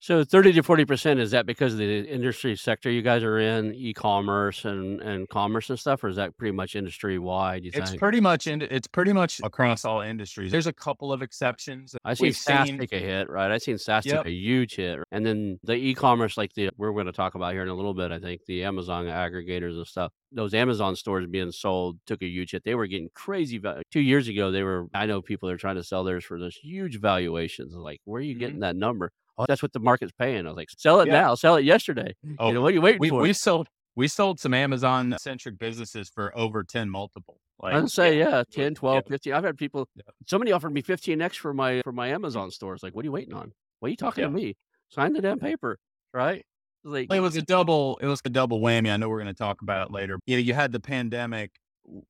[0.00, 3.74] So 30 to 40% is that because of the industry sector you guys are in,
[3.74, 7.64] e-commerce and, and commerce and stuff, or is that pretty much industry wide?
[7.64, 7.98] It's think?
[7.98, 10.52] pretty much in, it's pretty much across all industries.
[10.52, 11.96] There's a couple of exceptions.
[12.04, 12.78] I seen SaaS seen...
[12.78, 13.50] take a hit, right?
[13.50, 14.18] I seen SaaS yep.
[14.18, 17.52] take a huge hit, and then the e-commerce, like the we're going to talk about
[17.52, 18.12] here in a little bit.
[18.12, 20.12] I think the Amazon aggregators and stuff.
[20.30, 22.64] Those Amazon stores being sold took a huge hit.
[22.64, 23.82] They were getting crazy value.
[23.90, 24.86] Two years ago, they were.
[24.94, 27.74] I know people are trying to sell theirs for those huge valuations.
[27.74, 28.40] Like, where are you mm-hmm.
[28.40, 29.10] getting that number?
[29.38, 30.46] Oh, that's what the market's paying.
[30.46, 31.20] I was like, sell it yeah.
[31.20, 32.14] now, sell it yesterday.
[32.38, 33.20] Oh, you know, what are you waiting we, for?
[33.20, 37.38] We sold we sold some Amazon centric businesses for over 10 multiple.
[37.60, 39.08] Like, I'd say, yeah, 10, 12, yeah.
[39.08, 39.32] 15.
[39.32, 40.02] I've had people, yeah.
[40.26, 42.82] somebody offered me 15X for my, for my Amazon stores.
[42.82, 43.52] Like, what are you waiting on?
[43.78, 44.56] What are you talking to me?
[44.88, 45.78] Sign the damn paper.
[46.12, 46.44] Right.
[46.82, 48.92] Like, it was a double, it was a double whammy.
[48.92, 50.18] I know we're going to talk about it later.
[50.26, 51.52] You know, you had the pandemic,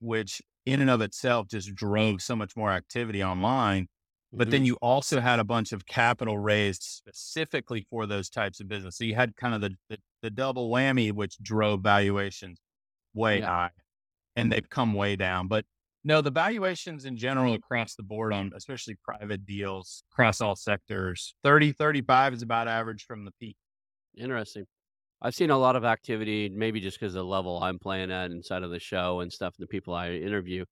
[0.00, 3.88] which in and of itself just drove so much more activity online.
[4.36, 4.50] But mm-hmm.
[4.50, 8.96] then you also had a bunch of capital raised specifically for those types of business.
[8.96, 12.58] So you had kind of the, the, the double whammy, which drove valuations
[13.14, 13.46] way yeah.
[13.46, 13.70] high
[14.36, 15.48] and they've come way down.
[15.48, 15.64] But
[16.02, 21.34] no, the valuations in general across the board on especially private deals across all sectors,
[21.44, 23.56] 30, 35 is about average from the peak.
[24.16, 24.66] Interesting.
[25.22, 28.30] I've seen a lot of activity, maybe just because of the level I'm playing at
[28.30, 30.66] inside of the show and stuff, and the people I interview,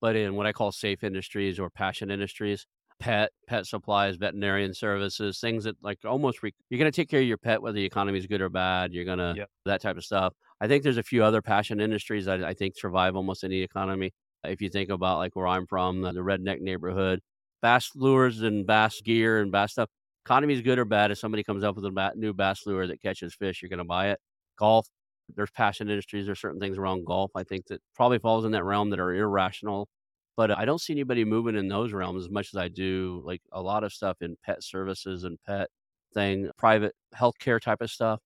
[0.00, 2.66] but in what I call safe industries or passion industries,
[3.00, 7.20] pet, pet supplies, veterinarian services, things that like almost re- you're going to take care
[7.20, 8.92] of your pet whether the economy is good or bad.
[8.92, 9.50] You're going to yep.
[9.64, 10.34] that type of stuff.
[10.60, 14.12] I think there's a few other passion industries that I think survive almost any economy.
[14.44, 17.20] If you think about like where I'm from, the redneck neighborhood,
[17.62, 19.88] bass lures and bass gear and bass stuff.
[20.24, 21.10] Economy is good or bad.
[21.10, 23.84] If somebody comes up with a new bass lure that catches fish, you're going to
[23.84, 24.20] buy it.
[24.58, 24.86] Golf,
[25.34, 26.26] there's passion industries.
[26.26, 27.30] There's certain things around golf.
[27.34, 29.88] I think that probably falls in that realm that are irrational
[30.38, 33.42] but I don't see anybody moving in those realms as much as I do like
[33.50, 35.68] a lot of stuff in pet services and pet
[36.14, 38.20] thing, private healthcare type of stuff.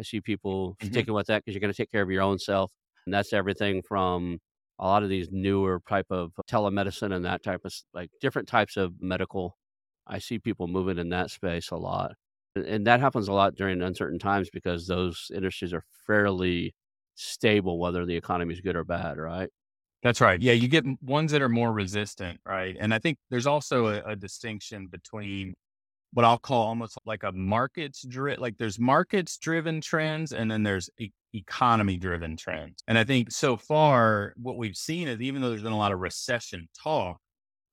[0.00, 0.90] I see people mm-hmm.
[0.90, 2.72] sticking with that because you're going to take care of your own self.
[3.04, 4.38] And that's everything from
[4.78, 8.78] a lot of these newer type of telemedicine and that type of like different types
[8.78, 9.58] of medical.
[10.06, 12.12] I see people moving in that space a lot.
[12.56, 16.74] And that happens a lot during uncertain times because those industries are fairly
[17.14, 19.50] stable, whether the economy is good or bad, right?
[20.02, 20.40] That's right.
[20.40, 22.76] Yeah, you get ones that are more resistant, right?
[22.78, 25.54] And I think there's also a, a distinction between
[26.12, 30.64] what I'll call almost like a markets driven, like there's markets driven trends and then
[30.64, 32.82] there's e- economy driven trends.
[32.88, 35.92] And I think so far, what we've seen is even though there's been a lot
[35.92, 37.18] of recession talk,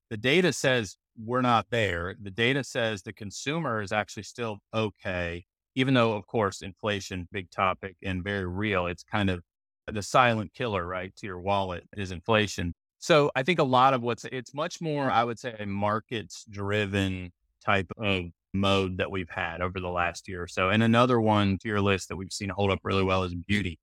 [0.10, 2.16] the data says we're not there.
[2.22, 7.50] The data says the consumer is actually still okay, even though, of course, inflation, big
[7.52, 8.88] topic and very real.
[8.88, 9.42] It's kind of
[9.91, 12.74] the silent killer, right, to your wallet is inflation.
[13.00, 16.45] So I think a lot of what's it's much more, I would say, a markets
[16.50, 17.32] driven
[17.63, 20.69] type of mode that we've had over the last year or so.
[20.69, 23.80] And another one to your list that we've seen hold up really well is beauty.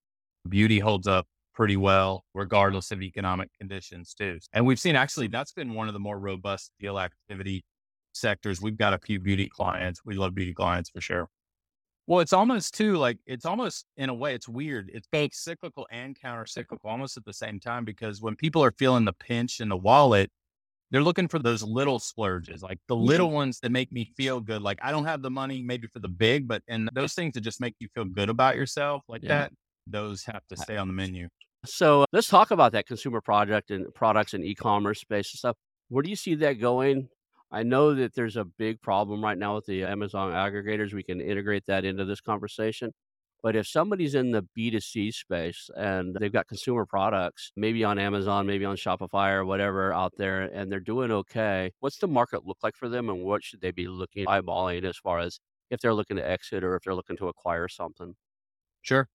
[0.48, 4.38] Beauty holds up pretty well, regardless of economic conditions, too.
[4.52, 7.64] And we've seen actually that's been one of the more robust deal activity
[8.12, 8.60] sectors.
[8.60, 10.00] We've got a few beauty clients.
[10.04, 11.28] We love beauty clients for sure.
[12.06, 14.90] Well, it's almost too like it's almost in a way it's weird.
[14.92, 18.72] It's both cyclical and counter cyclical almost at the same time because when people are
[18.72, 20.30] feeling the pinch in the wallet,
[20.90, 23.36] they're looking for those little splurges, like the little mm-hmm.
[23.36, 24.62] ones that make me feel good.
[24.62, 27.40] Like I don't have the money maybe for the big, but and those things that
[27.40, 29.28] just make you feel good about yourself like Yeah.
[29.28, 29.52] that,
[29.86, 31.28] those have to stay on the menu.
[31.64, 35.56] So let's talk about that consumer project and products and e-commerce space and stuff.
[35.88, 37.08] Where do you see that going?
[37.52, 40.94] I know that there's a big problem right now with the Amazon aggregators.
[40.94, 42.92] We can integrate that into this conversation.
[43.42, 48.46] But if somebody's in the B2C space and they've got consumer products, maybe on Amazon,
[48.46, 52.58] maybe on Shopify or whatever out there, and they're doing okay, what's the market look
[52.62, 55.94] like for them and what should they be looking eyeballing as far as if they're
[55.94, 58.14] looking to exit or if they're looking to acquire something?
[58.82, 59.08] Sure.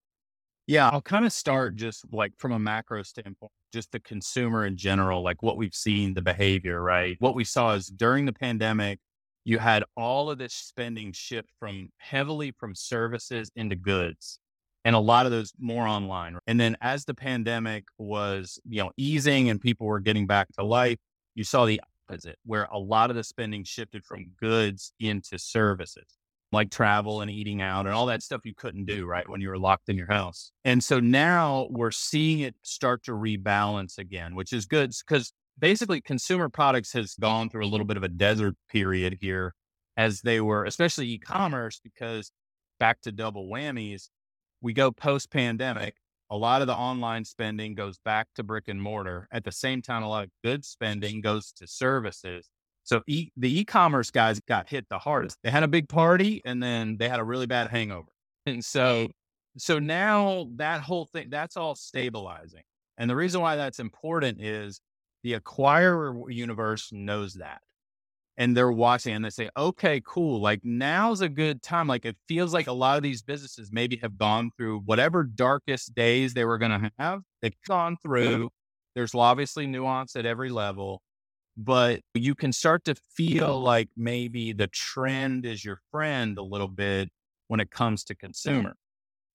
[0.68, 4.76] Yeah, I'll kind of start just like from a macro standpoint, just the consumer in
[4.76, 7.16] general, like what we've seen, the behavior, right?
[7.20, 9.00] What we saw is during the pandemic,
[9.46, 14.40] you had all of this spending shift from heavily from services into goods
[14.84, 16.38] and a lot of those more online.
[16.48, 20.66] And then as the pandemic was, you know, easing and people were getting back to
[20.66, 20.98] life,
[21.34, 26.17] you saw the opposite where a lot of the spending shifted from goods into services
[26.52, 28.96] like travel and eating out and all that stuff you couldn't mm.
[28.96, 29.28] do, right?
[29.28, 30.52] When you were locked in your house.
[30.64, 36.02] And so now we're seeing it start to rebalance again, which is good because basically
[36.02, 39.54] consumer products has gone through a little bit of a desert period here
[39.98, 42.32] as they were, especially e-commerce, because
[42.80, 44.10] back to double whammies,
[44.62, 45.96] we go post pandemic.
[46.30, 49.28] A lot of the online spending goes back to brick and mortar.
[49.32, 52.50] At the same time, a lot of good spending goes to services.
[52.88, 55.38] So e- the e-commerce guys got hit the hardest.
[55.44, 58.08] They had a big party and then they had a really bad hangover.
[58.46, 59.10] And so
[59.58, 62.64] so now that whole thing that's all stabilizing.
[62.98, 64.80] And the reason why that's important is
[65.24, 67.60] the acquirer universe knows that.
[68.38, 70.40] And they're watching and they say, okay, cool.
[70.42, 71.88] Like now's a good time.
[71.88, 75.94] Like it feels like a lot of these businesses maybe have gone through whatever darkest
[75.94, 77.22] days they were going to have.
[77.42, 78.50] They've gone through.
[78.96, 81.02] There's obviously nuance at every level
[81.58, 86.68] but you can start to feel like maybe the trend is your friend a little
[86.68, 87.10] bit
[87.48, 88.76] when it comes to consumer.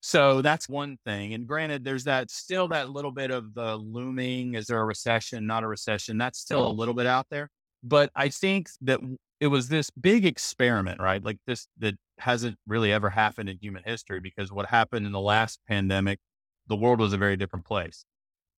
[0.00, 1.32] So that's one thing.
[1.34, 4.54] And granted, there's that still that little bit of the looming.
[4.54, 5.46] Is there a recession?
[5.46, 6.18] Not a recession.
[6.18, 7.48] That's still a little bit out there.
[7.84, 9.00] But I think that
[9.40, 11.22] it was this big experiment, right?
[11.24, 15.20] Like this that hasn't really ever happened in human history because what happened in the
[15.20, 16.20] last pandemic,
[16.68, 18.04] the world was a very different place.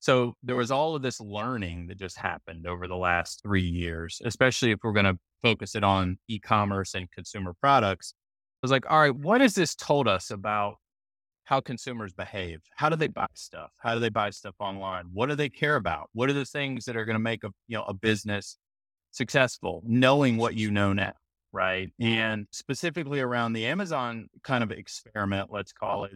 [0.04, 4.20] So there was all of this learning that just happened over the last three years,
[4.22, 8.12] especially if we're going to focus it on e commerce and consumer products.
[8.12, 10.74] I was like, all right, what has this told us about
[11.44, 12.58] how consumers behave?
[12.76, 13.70] How do they buy stuff?
[13.78, 15.06] How do they buy stuff online?
[15.10, 16.10] What do they care about?
[16.12, 18.58] What are the things that are going to make a you know a business
[19.10, 19.82] successful?
[19.86, 21.14] Knowing what you know now,
[21.50, 21.88] right?
[21.98, 26.12] And specifically around the Amazon kind of experiment, let's call it,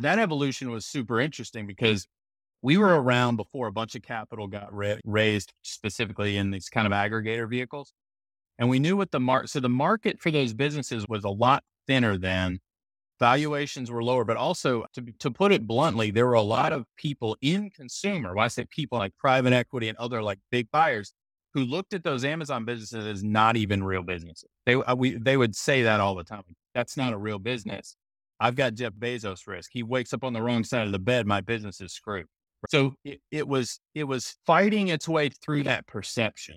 [0.00, 2.08] that evolution was super interesting because
[2.62, 6.86] we were around before a bunch of capital got ra- raised specifically in these kind
[6.86, 7.92] of aggregator vehicles.
[8.58, 11.64] And we knew what the market, so the market for those businesses was a lot
[11.86, 12.60] thinner then.
[13.18, 16.86] Valuations were lower, but also to, to put it bluntly, there were a lot of
[16.96, 18.34] people in consumer.
[18.34, 21.12] When I say people like private equity and other like big buyers
[21.52, 24.48] who looked at those Amazon businesses as not even real businesses.
[24.66, 26.42] They, uh, we, they would say that all the time.
[26.74, 27.96] That's not a real business.
[28.38, 29.70] I've got Jeff Bezos risk.
[29.72, 31.26] He wakes up on the wrong side of the bed.
[31.26, 32.26] My business is screwed.
[32.68, 36.56] So it, it was it was fighting its way through that perception.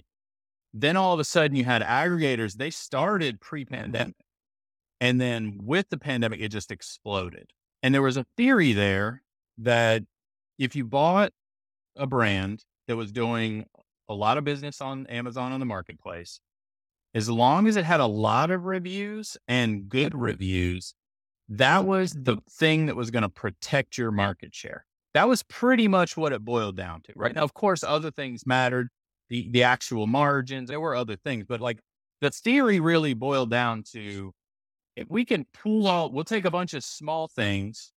[0.74, 4.16] Then all of a sudden you had aggregators, they started pre-pandemic.
[5.00, 7.52] And then with the pandemic, it just exploded.
[7.82, 9.22] And there was a theory there
[9.58, 10.04] that
[10.58, 11.32] if you bought
[11.96, 13.66] a brand that was doing
[14.10, 16.40] a lot of business on Amazon on the marketplace,
[17.14, 20.96] as long as it had a lot of reviews and good reviews,
[21.50, 24.86] that was the thing that was going to protect your market share.
[25.14, 27.36] That was pretty much what it boiled down to, right?
[27.36, 28.90] Now, of course, other things mattered,
[29.30, 31.80] the the actual margins, there were other things, but like
[32.22, 34.34] the theory really boiled down to
[34.96, 37.92] if we can pool all, we'll take a bunch of small things,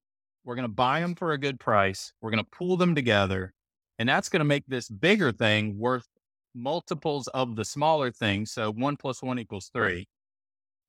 [0.44, 3.52] we're going to buy them for a good price, we're going to pool them together,
[3.98, 6.06] and that's going to make this bigger thing worth
[6.54, 8.52] multiples of the smaller things.
[8.52, 10.06] So one plus one equals three.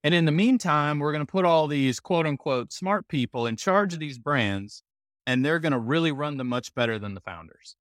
[0.04, 3.58] And in the meantime, we're going to put all these quote unquote smart people in
[3.58, 4.84] charge of these brands
[5.28, 7.76] and they're going to really run them much better than the founders.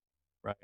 [0.44, 0.57] Right.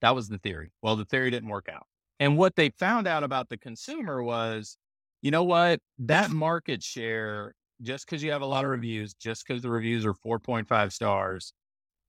[0.00, 0.72] That was the theory.
[0.82, 1.86] Well, the theory didn't work out.
[2.18, 4.78] And what they found out about the consumer was,
[5.22, 5.80] you know what?
[5.98, 10.04] That market share, just because you have a lot of reviews, just because the reviews
[10.06, 11.52] are 4.5 stars,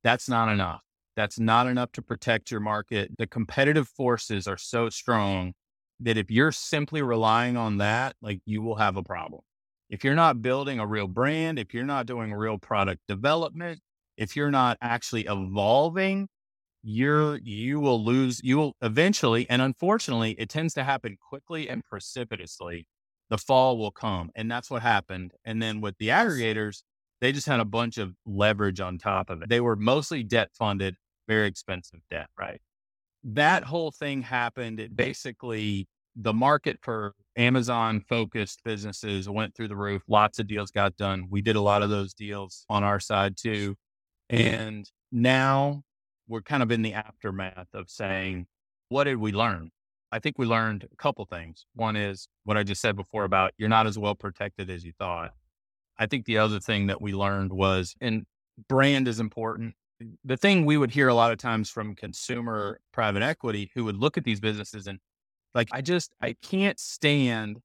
[0.03, 0.81] that's not enough.
[1.17, 3.11] That's not enough to protect your market.
[3.17, 5.53] The competitive forces are so strong
[5.99, 9.41] that if you're simply relying on that, like you will have a problem.
[9.89, 13.79] If you're not building a real brand, if you're not doing real product development,
[14.17, 16.27] if you're not actually evolving,
[16.83, 21.83] you're you will lose you will eventually and unfortunately it tends to happen quickly and
[21.83, 22.87] precipitously.
[23.29, 26.83] The fall will come and that's what happened and then with the aggregators
[27.19, 29.49] they just had a bunch of leverage on top of it.
[29.49, 30.95] They were mostly debt funded
[31.27, 32.61] very expensive debt right?
[33.23, 39.75] That whole thing happened it basically the market for amazon focused businesses went through the
[39.75, 41.27] roof lots of deals got done.
[41.29, 43.75] We did a lot of those deals on our side too
[44.29, 45.83] and now
[46.27, 48.47] we're kind of in the aftermath of saying,
[48.89, 49.71] what did we learn?
[50.11, 51.65] I think we learned a couple things.
[51.73, 54.93] One is what I just said before about you're not as well protected as you
[54.97, 55.31] thought.
[55.97, 58.25] I think the other thing that we learned was, and
[58.69, 59.75] brand is important.
[60.23, 63.97] The thing we would hear a lot of times from consumer private equity who would
[63.97, 64.99] look at these businesses and
[65.55, 67.59] like, I just, I can't stand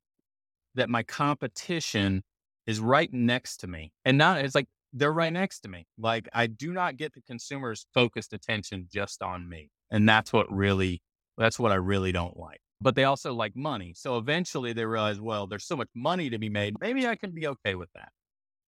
[0.74, 2.22] that my competition
[2.66, 3.92] is right next to me.
[4.04, 5.86] And not, it's like, they're right next to me.
[5.99, 9.70] Like I do not get the consumer's focused attention just on me.
[9.90, 11.03] And that's what really,
[11.38, 12.61] that's what I really don't like.
[12.80, 13.95] But they also like money.
[13.97, 16.74] So eventually they realize, well, there's so much money to be made.
[16.80, 18.11] Maybe I can be okay with that.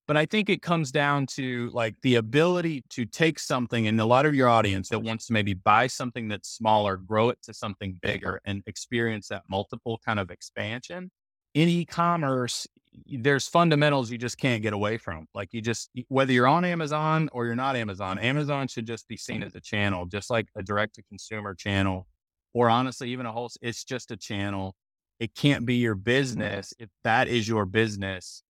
[0.07, 4.05] But I think it comes down to like the ability to take something and a
[4.05, 7.55] lot of your audience that wants to maybe buy something that's smaller, grow it to
[7.55, 11.11] something bigger and experience that multiple kind of expansion.
[11.55, 12.67] In e-commerce,
[13.07, 15.27] there's fundamentals you just can't get away from.
[15.35, 18.27] Like you just, whether you're on Amazon or you're not Amazon, mm-hmm.
[18.27, 19.47] Amazon should just be seen mm-hmm.
[19.47, 22.07] as a channel, just like a direct to consumer channel,
[22.53, 24.75] or honestly, even a whole, it's just a channel.
[25.21, 26.73] It can't be your business.
[26.79, 28.43] If that is your business,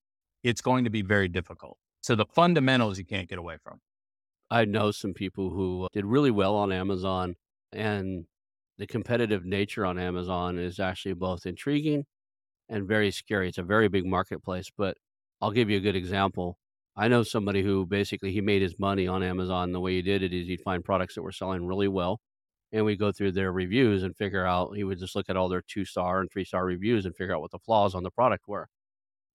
[0.42, 1.78] it's going to be very difficult.
[2.02, 3.80] So the fundamentals you can't get away from.
[4.50, 7.36] I know some people who did really well on Amazon
[7.72, 8.26] and
[8.78, 12.04] the competitive nature on Amazon is actually both intriguing
[12.68, 13.48] and very scary.
[13.48, 14.96] It's a very big marketplace, but
[15.40, 16.58] I'll give you a good example.
[16.96, 19.72] I know somebody who basically he made his money on Amazon.
[19.72, 22.20] The way he did it is he'd find products that were selling really well,
[22.72, 24.76] and we go through their reviews and figure out.
[24.76, 27.34] He would just look at all their two star and three star reviews and figure
[27.34, 28.68] out what the flaws on the product were,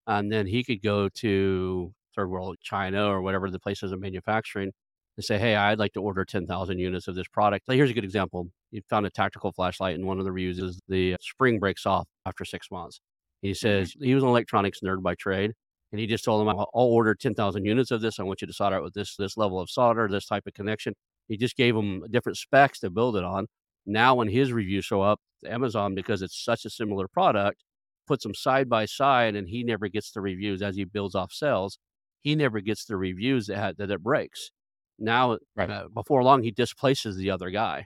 [0.08, 4.72] and then he could go to third world China or whatever the places of manufacturing
[5.18, 7.92] and say, "Hey, I'd like to order ten thousand units of this product." Like, here's
[7.92, 8.50] a good example.
[8.72, 12.08] He found a tactical flashlight, and one of the reviews is the spring breaks off
[12.26, 13.02] after six months.
[13.42, 13.56] He mm-hmm.
[13.56, 15.54] says he was an electronics nerd by trade.
[15.92, 18.20] And he just told them, I'll order 10,000 units of this.
[18.20, 20.54] I want you to solder it with this, this level of solder, this type of
[20.54, 20.94] connection.
[21.28, 23.48] He just gave them different specs to build it on.
[23.88, 27.64] Now, when his reviews show up, Amazon, because it's such a similar product,
[28.08, 31.32] puts them side by side and he never gets the reviews as he builds off
[31.32, 31.80] sales.
[32.22, 34.52] He never gets the reviews that, that it breaks.
[35.00, 35.70] Now, right.
[35.70, 37.86] uh, before long, he displaces the other guy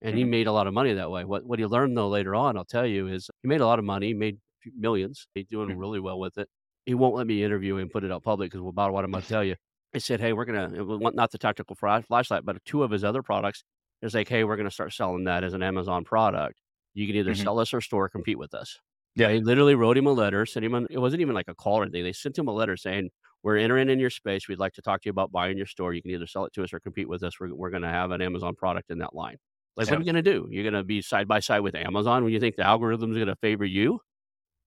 [0.00, 0.18] and mm-hmm.
[0.18, 1.24] he made a lot of money that way.
[1.24, 3.78] What, what he learned though later on, I'll tell you, is he made a lot
[3.78, 4.38] of money, made
[4.76, 5.26] millions.
[5.34, 5.78] He's doing mm-hmm.
[5.78, 6.48] really well with it.
[6.86, 9.22] He won't let me interview him, put it out public because about what I'm going
[9.22, 9.56] to tell you.
[9.92, 13.62] He said, "Hey, we're gonna not the tactical flashlight, but two of his other products.
[14.00, 16.60] It's like, hey, we're gonna start selling that as an Amazon product.
[16.94, 17.42] You can either mm-hmm.
[17.42, 18.78] sell us or store, compete with us."
[19.14, 20.74] Yeah, he literally wrote him a letter, sent him.
[20.74, 22.04] An, it wasn't even like a call or anything.
[22.04, 23.10] They sent him a letter saying,
[23.42, 24.48] "We're entering in your space.
[24.48, 25.92] We'd like to talk to you about buying your store.
[25.92, 27.38] You can either sell it to us or compete with us.
[27.38, 29.36] We're, we're going to have an Amazon product in that line."
[29.76, 29.92] Like, yeah.
[29.92, 30.48] what are you going to do?
[30.50, 33.26] You're going to be side by side with Amazon when you think the algorithm's going
[33.26, 34.00] to favor you?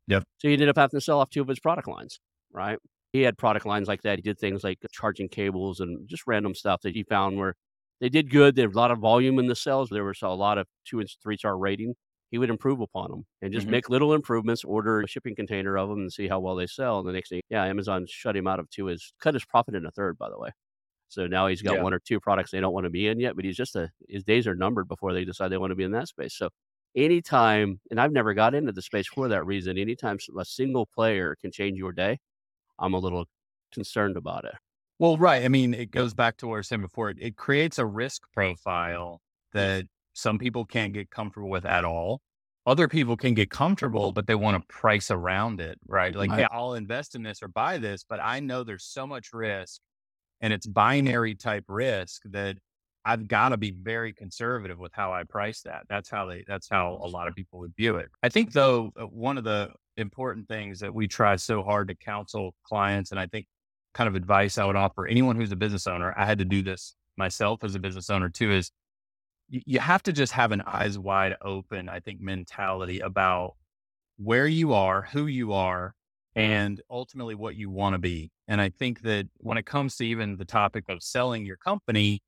[0.08, 0.24] Yep.
[0.38, 2.20] So he ended up having to sell off two of his product lines,
[2.52, 2.78] right?
[3.14, 4.18] He had product lines like that.
[4.18, 7.56] He did things like charging cables and just random stuff that he found where
[8.02, 8.56] they did good.
[8.56, 9.90] There was a lot of volume in the sales.
[9.90, 11.96] There was a lot of two and three star rating.
[12.32, 13.72] He would improve upon them and just mm-hmm.
[13.72, 17.00] make little improvements, order a shipping container of them and see how well they sell.
[17.00, 18.88] And the next thing, yeah, Amazon shut him out of two.
[18.88, 20.50] His cut his profit in a third, by the way.
[21.08, 21.84] So now he's got yeah.
[21.84, 23.90] one or two products they don't want to be in yet, but he's just a
[24.10, 26.36] his days are numbered before they decide they want to be in that space.
[26.36, 26.50] So
[26.96, 31.36] anytime, and I've never got into the space for that reason, anytime a single player
[31.42, 32.20] can change your day,
[32.80, 33.26] I'm a little
[33.74, 34.56] concerned about it.
[34.98, 35.44] Well, right.
[35.44, 37.10] I mean, it goes back to what I was saying before.
[37.10, 39.22] It, it creates a risk profile
[39.54, 42.22] that some people can't get comfortable with at all.
[42.66, 46.16] Other people can get comfortable, but they want to price around it, right?
[46.16, 46.40] Like, right.
[46.42, 49.82] yeah, I'll invest in this or buy this, but I know there's so much risk
[50.42, 52.58] and it's binary type risk that
[53.06, 55.84] I've got to be very conservative with how I price that.
[55.88, 58.10] That's how they, that's how a lot of people would view it.
[58.24, 61.96] I think though, uh, one of the important things that we try so hard to
[61.96, 63.46] counsel clients, and I think
[63.94, 66.64] kind of advice I would offer anyone who's a business owner, I had to do
[66.64, 68.72] this myself as a business owner too, is
[69.50, 73.56] you have to just have an eyes wide open, I think, mentality about
[74.18, 75.94] where you are, who you are,
[76.36, 78.32] and ultimately what you want to be.
[78.48, 82.22] And I think that when it comes to even the topic of selling your company,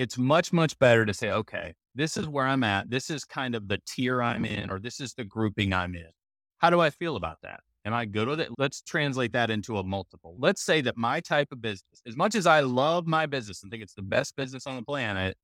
[0.00, 2.88] it's much, much better to say, okay, this is where I'm at.
[2.88, 6.08] This is kind of the tier I'm in, or this is the grouping I'm in.
[6.56, 7.60] How do I feel about that?
[7.84, 8.48] Am I good with it?
[8.56, 10.36] Let's translate that into a multiple.
[10.38, 13.70] Let's say that my type of business, as much as I love my business and
[13.70, 15.36] think it's the best business on the planet,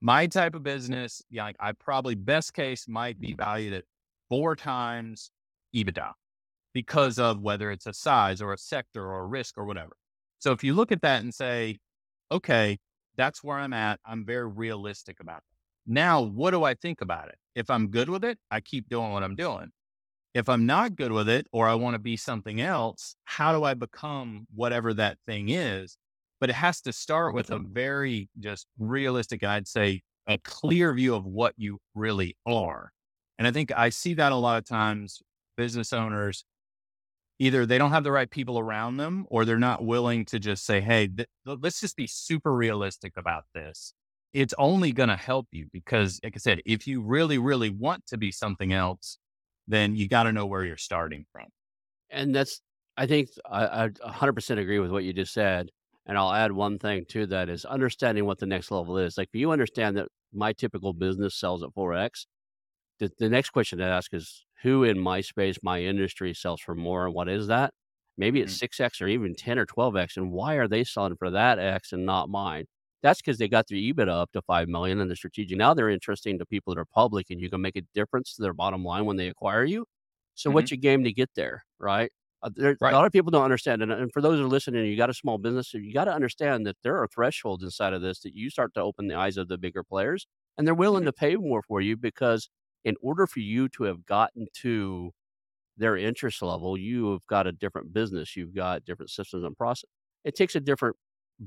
[0.00, 3.84] my type of business, yeah, like I probably best case might be valued at
[4.30, 5.30] four times
[5.76, 6.12] EBITDA
[6.72, 9.92] because of whether it's a size or a sector or a risk or whatever.
[10.38, 11.80] So if you look at that and say,
[12.32, 12.78] okay,
[13.16, 15.44] that's where I'm at, I'm very realistic about it.
[15.86, 17.36] Now, what do I think about it?
[17.54, 19.70] If I'm good with it, I keep doing what I'm doing.
[20.34, 23.64] If I'm not good with it or I want to be something else, how do
[23.64, 25.96] I become whatever that thing is?
[26.40, 31.14] But it has to start with a very just realistic, I'd say a clear view
[31.14, 32.92] of what you really are.
[33.38, 35.20] And I think I see that a lot of times
[35.56, 36.44] business owners
[37.40, 40.64] either they don't have the right people around them or they're not willing to just
[40.64, 43.94] say, Hey, th- let's just be super realistic about this.
[44.32, 48.06] It's only going to help you because, like I said, if you really, really want
[48.08, 49.18] to be something else,
[49.66, 51.46] then you got to know where you're starting from.
[52.10, 52.60] And that's,
[52.96, 55.70] I think I, I 100% agree with what you just said.
[56.06, 59.16] And I'll add one thing to that is understanding what the next level is.
[59.16, 62.26] Like, if you understand that my typical business sells at 4X,
[62.98, 66.74] the, the next question to ask is who in my space, my industry sells for
[66.74, 67.72] more and what is that?
[68.16, 68.84] Maybe it's mm-hmm.
[68.84, 70.16] 6x or even 10 or 12x.
[70.16, 72.66] And why are they selling for that X and not mine?
[73.02, 75.56] That's because they got their EBITDA up to 5 million and the strategic.
[75.56, 78.42] Now they're interesting to people that are public and you can make a difference to
[78.42, 79.86] their bottom line when they acquire you.
[80.34, 80.54] So mm-hmm.
[80.56, 81.64] what's your game to get there?
[81.78, 82.10] Right.
[82.42, 82.92] Uh, there, right.
[82.92, 83.82] A lot of people don't understand.
[83.82, 86.14] And, and for those who are listening, you got a small business, you got to
[86.14, 89.38] understand that there are thresholds inside of this that you start to open the eyes
[89.38, 90.26] of the bigger players
[90.58, 91.08] and they're willing mm-hmm.
[91.08, 92.50] to pay more for you because
[92.84, 95.12] in order for you to have gotten to
[95.76, 98.36] their interest level, you have got a different business.
[98.36, 99.88] You've got different systems and process.
[100.24, 100.96] It takes a different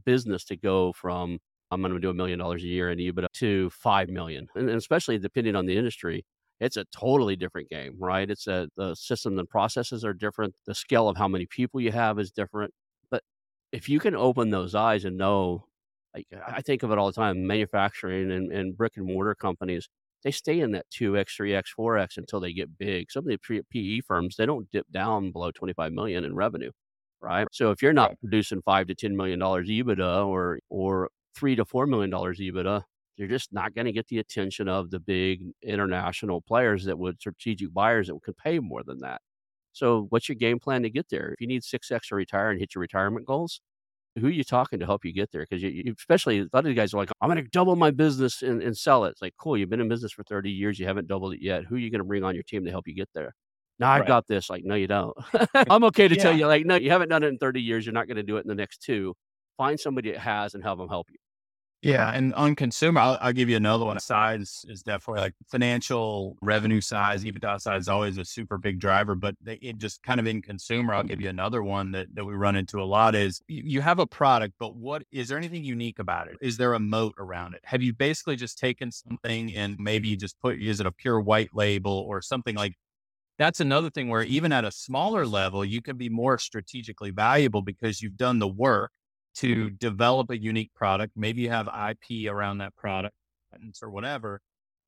[0.05, 1.39] business to go from
[1.71, 4.69] I'm going to do a million dollars a year in EBITDA to five million, and,
[4.69, 6.23] and especially depending on the industry,
[6.59, 8.29] it's a totally different game, right?
[8.29, 10.55] It's a the systems and processes are different.
[10.65, 12.73] The scale of how many people you have is different.
[13.09, 13.23] But
[13.71, 15.65] if you can open those eyes and know,
[16.15, 19.89] like I think of it all the time, manufacturing and, and brick and mortar companies,
[20.23, 23.11] they stay in that 2x, 3x, 4x until they get big.
[23.11, 26.71] Some of the PE firms, they don't dip down below 25 million in revenue,
[27.21, 27.47] right?
[27.51, 28.19] So if you're not right.
[28.21, 32.83] producing 5 to 10 million dollars EBITDA or or 3 to 4 million dollars EBITDA,
[33.17, 37.19] you're just not going to get the attention of the big international players that would
[37.19, 39.21] strategic buyers that could pay more than that.
[39.73, 41.31] So what's your game plan to get there?
[41.33, 43.61] If you need 6x to retire and hit your retirement goals,
[44.19, 45.41] who are you talking to help you get there?
[45.41, 47.75] Because you, you, especially a lot of you guys are like, I'm going to double
[47.75, 49.11] my business and, and sell it.
[49.11, 51.63] It's like, cool, you've been in business for 30 years, you haven't doubled it yet.
[51.65, 53.33] Who are you going to bring on your team to help you get there?
[53.79, 54.07] No, I right.
[54.07, 54.49] got this.
[54.49, 55.17] Like, no, you don't.
[55.55, 56.21] I'm okay to yeah.
[56.21, 57.85] tell you, like, no, you haven't done it in 30 years.
[57.85, 59.15] You're not going to do it in the next two.
[59.57, 61.17] Find somebody that has and have them help you.
[61.83, 62.09] Yeah.
[62.11, 63.99] And on consumer, I'll, I'll, give you another one.
[63.99, 69.15] Size is definitely like financial revenue size, EBITDA size is always a super big driver.
[69.15, 72.23] But they, it just kind of in consumer, I'll give you another one that, that
[72.23, 75.65] we run into a lot is you have a product, but what is there anything
[75.65, 76.37] unique about it?
[76.41, 77.61] Is there a moat around it?
[77.65, 81.19] Have you basically just taken something and maybe you just put, is it a pure
[81.19, 82.75] white label or something like
[83.39, 87.61] that's another thing where even at a smaller level, you can be more strategically valuable
[87.61, 88.91] because you've done the work
[89.35, 91.13] to develop a unique product.
[91.15, 93.15] Maybe you have IP around that product,
[93.81, 94.41] or whatever.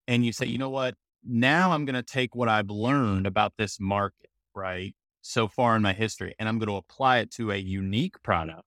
[0.07, 0.95] And you say, you know what?
[1.23, 4.95] Now I'm going to take what I've learned about this market, right?
[5.21, 8.63] So far in my history, and I'm going to apply it to a unique product.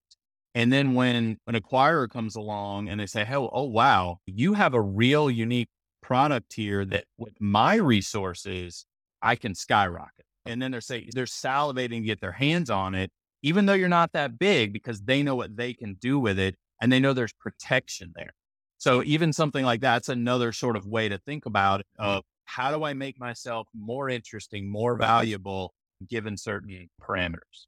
[0.54, 4.74] And then when an acquirer comes along and they say, hey, oh, wow, you have
[4.74, 5.68] a real unique
[6.02, 8.84] product here that with my resources,
[9.22, 10.24] I can skyrocket.
[10.46, 13.12] And then they're saying they're salivating to get their hands on it
[13.42, 16.56] even though you're not that big, because they know what they can do with it
[16.80, 18.34] and they know there's protection there.
[18.78, 22.84] So even something like that's another sort of way to think about of how do
[22.84, 25.74] I make myself more interesting, more valuable
[26.08, 27.66] given certain parameters.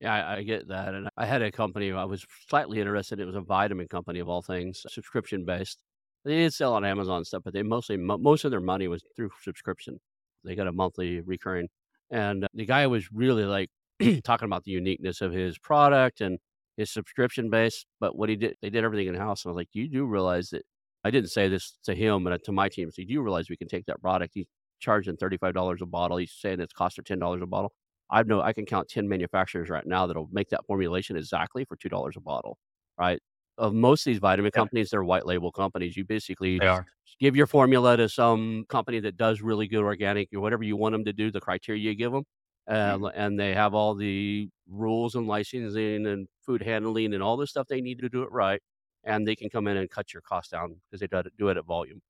[0.00, 0.94] Yeah, I, I, get that.
[0.94, 3.18] And I had a company I was slightly interested.
[3.18, 5.82] It was a vitamin company of all things, subscription based.
[6.24, 9.30] They did sell on Amazon stuff, but they mostly most of their money was through
[9.42, 9.98] subscription.
[10.44, 11.68] They got a monthly recurring,
[12.10, 13.70] and the guy was really like
[14.24, 16.38] talking about the uniqueness of his product and
[16.76, 17.84] his subscription base.
[18.00, 19.44] But what he did, they did everything in house.
[19.44, 20.62] And I was like, you do realize that
[21.04, 22.90] I didn't say this to him, and to my team.
[22.90, 24.32] So you do realize we can take that product.
[24.34, 24.46] He's
[24.80, 26.16] charging $35 a bottle.
[26.16, 27.72] He's saying it's cost her $10 a bottle.
[28.10, 31.76] I know I can count 10 manufacturers right now that'll make that formulation exactly for
[31.76, 32.56] $2 a bottle,
[32.98, 33.20] right?
[33.58, 34.60] Of most of these vitamin yeah.
[34.60, 35.96] companies, they're white label companies.
[35.96, 36.58] You basically
[37.20, 40.92] give your formula to some company that does really good organic or whatever you want
[40.92, 42.24] them to do, the criteria you give them
[42.68, 43.04] mm-hmm.
[43.04, 47.46] Um, and they have all the rules and licensing and food handling and all the
[47.46, 48.60] stuff they need to do it right.
[49.04, 51.48] And they can come in and cut your cost down because they do it, do
[51.48, 52.00] it at volume.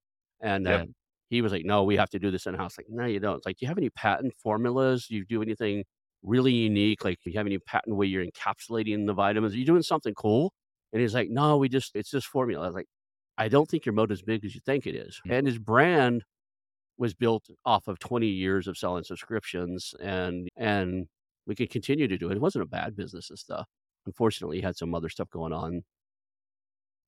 [0.40, 0.88] And uh, yep.
[1.30, 3.36] he was like, "No, we have to do this in house." Like, no, you don't.
[3.36, 5.06] It's like, do you have any patent formulas?
[5.06, 5.84] Do you do anything
[6.22, 7.04] really unique?
[7.04, 9.54] Like, you have any patent way you're encapsulating the vitamins?
[9.54, 10.52] Are you doing something cool?
[10.92, 12.64] And he's like, no, we just, it's just formula.
[12.64, 12.86] I was like,
[13.36, 15.20] I don't think your moat is big as you think it is.
[15.24, 15.32] Mm-hmm.
[15.32, 16.24] And his brand
[16.98, 21.06] was built off of 20 years of selling subscriptions and, and
[21.46, 22.36] we could continue to do it.
[22.36, 23.66] It wasn't a bad business and stuff.
[24.06, 25.82] Unfortunately, he had some other stuff going on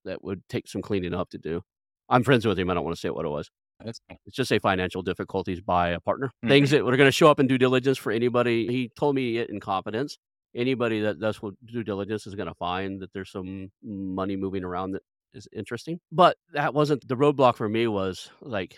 [0.05, 1.63] that would take some cleaning up to do.
[2.09, 2.71] I'm friends with him.
[2.71, 3.51] I don't want to say what it was.
[3.85, 6.31] That's Let's just say financial difficulties by a partner.
[6.45, 6.49] Mhm.
[6.49, 8.67] Things that were going to show up in due diligence for anybody.
[8.67, 10.19] He told me it in confidence.
[10.55, 14.65] Anybody that does what due diligence is going to find that there's some money moving
[14.65, 16.01] around that is interesting.
[16.11, 17.87] But that wasn't the roadblock for me.
[17.87, 18.77] Was like,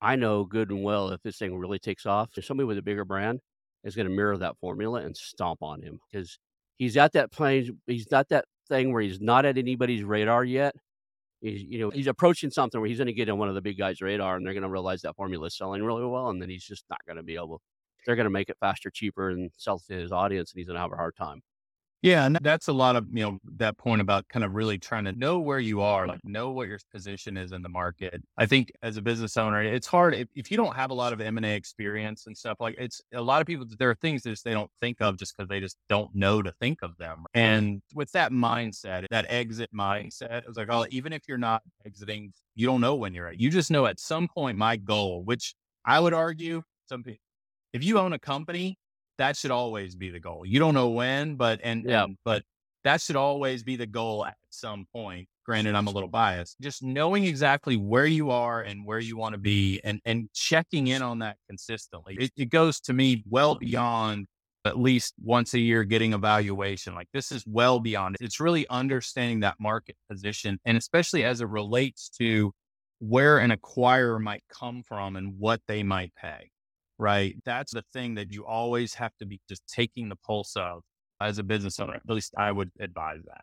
[0.00, 3.04] I know good and well if this thing really takes off, somebody with a bigger
[3.04, 3.40] brand
[3.84, 6.38] is going to mirror that formula and stomp on him because
[6.76, 7.78] he's at that plane.
[7.86, 10.74] He's not that thing where he's not at anybody's radar yet.
[11.40, 13.60] He's, you know, he's approaching something where he's going to get on one of the
[13.60, 16.40] big guys' radar, and they're going to realize that formula is selling really well, and
[16.40, 17.60] then he's just not going to be able.
[18.04, 20.76] They're going to make it faster, cheaper, and sell to his audience, and he's going
[20.76, 21.42] to have a hard time.
[22.02, 25.04] Yeah, and that's a lot of, you know, that point about kind of really trying
[25.06, 28.22] to know where you are, like know what your position is in the market.
[28.36, 31.12] I think as a business owner, it's hard if, if you don't have a lot
[31.12, 34.38] of M&A experience and stuff like it's a lot of people there are things that
[34.44, 37.24] they don't think of just because they just don't know to think of them.
[37.34, 41.62] And with that mindset, that exit mindset, it was like, oh, even if you're not
[41.84, 43.40] exiting, you don't know when you're at.
[43.40, 47.20] You just know at some point my goal, which I would argue some people
[47.72, 48.78] if you own a company,
[49.18, 50.44] that should always be the goal.
[50.46, 52.04] You don't know when, but and, Yeah.
[52.04, 52.42] and but
[52.84, 55.28] that should always be the goal at some point.
[55.44, 56.60] Granted, I'm a little biased.
[56.60, 60.88] Just knowing exactly where you are and where you want to be and and checking
[60.88, 62.16] in on that consistently.
[62.18, 64.26] It, it goes to me well beyond
[64.64, 66.94] at least once a year getting evaluation.
[66.94, 68.16] Like this is well beyond.
[68.20, 72.52] It's really understanding that market position and especially as it relates to
[72.98, 76.50] where an acquirer might come from and what they might pay
[76.98, 77.36] right?
[77.44, 80.82] That's the thing that you always have to be just taking the pulse of
[81.20, 81.94] as a business owner.
[81.94, 83.42] At least I would advise that.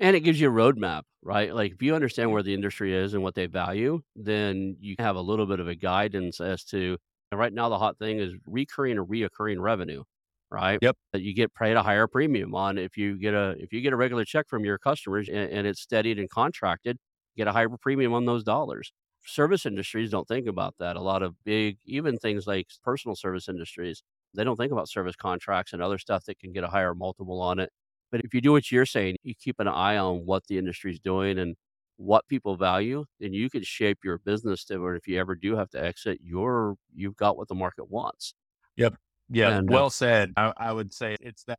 [0.00, 1.52] And it gives you a roadmap, right?
[1.52, 5.16] Like if you understand where the industry is and what they value, then you have
[5.16, 6.96] a little bit of a guidance as to
[7.30, 10.02] and right now the hot thing is recurring or reoccurring revenue,
[10.50, 10.78] right?
[10.80, 10.96] Yep.
[11.12, 13.92] That you get paid a higher premium on if you get a if you get
[13.92, 16.96] a regular check from your customers and, and it's steadied and contracted,
[17.36, 18.92] get a higher premium on those dollars.
[19.28, 20.96] Service industries don't think about that.
[20.96, 24.02] A lot of big, even things like personal service industries,
[24.34, 27.40] they don't think about service contracts and other stuff that can get a higher multiple
[27.42, 27.70] on it.
[28.10, 30.98] But if you do what you're saying, you keep an eye on what the industry's
[31.00, 31.56] doing and
[31.96, 35.56] what people value, then you can shape your business to where if you ever do
[35.56, 38.34] have to exit, you're you've got what the market wants.
[38.76, 38.94] Yep.
[39.28, 39.58] Yeah.
[39.58, 40.32] And, uh, well said.
[40.36, 41.58] I, I would say it's that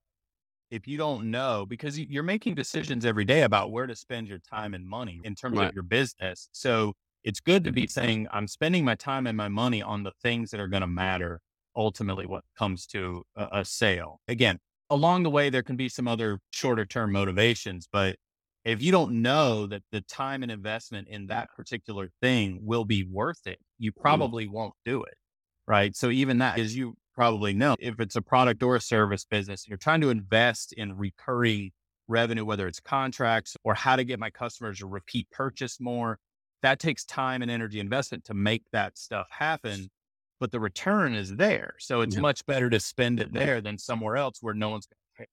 [0.72, 4.28] if you don't know, because you- you're making decisions every day about where to spend
[4.28, 5.70] your time and money in terms Right.
[5.70, 6.50] of your business.
[6.52, 6.94] So
[7.24, 7.76] it's good to mm-hmm.
[7.76, 10.82] be saying, I'm spending my time and my money on the things that are going
[10.82, 11.42] to matter
[11.76, 14.20] ultimately what comes to a, a sale.
[14.28, 14.60] Again,
[14.90, 18.16] along the way, there can be some other shorter term motivations, but
[18.66, 23.04] if you don't know that the time and investment in that particular thing will be
[23.04, 24.02] worth it, you mm-hmm.
[24.02, 25.14] probably won't do it.
[25.68, 25.96] Right.
[25.96, 29.68] So even that, as you probably know, if it's a product or a service business,
[29.68, 31.72] you're trying to invest in recurring
[32.08, 36.18] revenue, whether it's contracts or how to get my customers to repeat purchase more.
[36.62, 39.90] That takes time and energy investment to make that stuff happen.
[40.40, 41.76] But the return is there.
[41.80, 42.22] So it's Yeah.
[42.22, 45.28] much better to spend it there than somewhere else where no one's going to pay.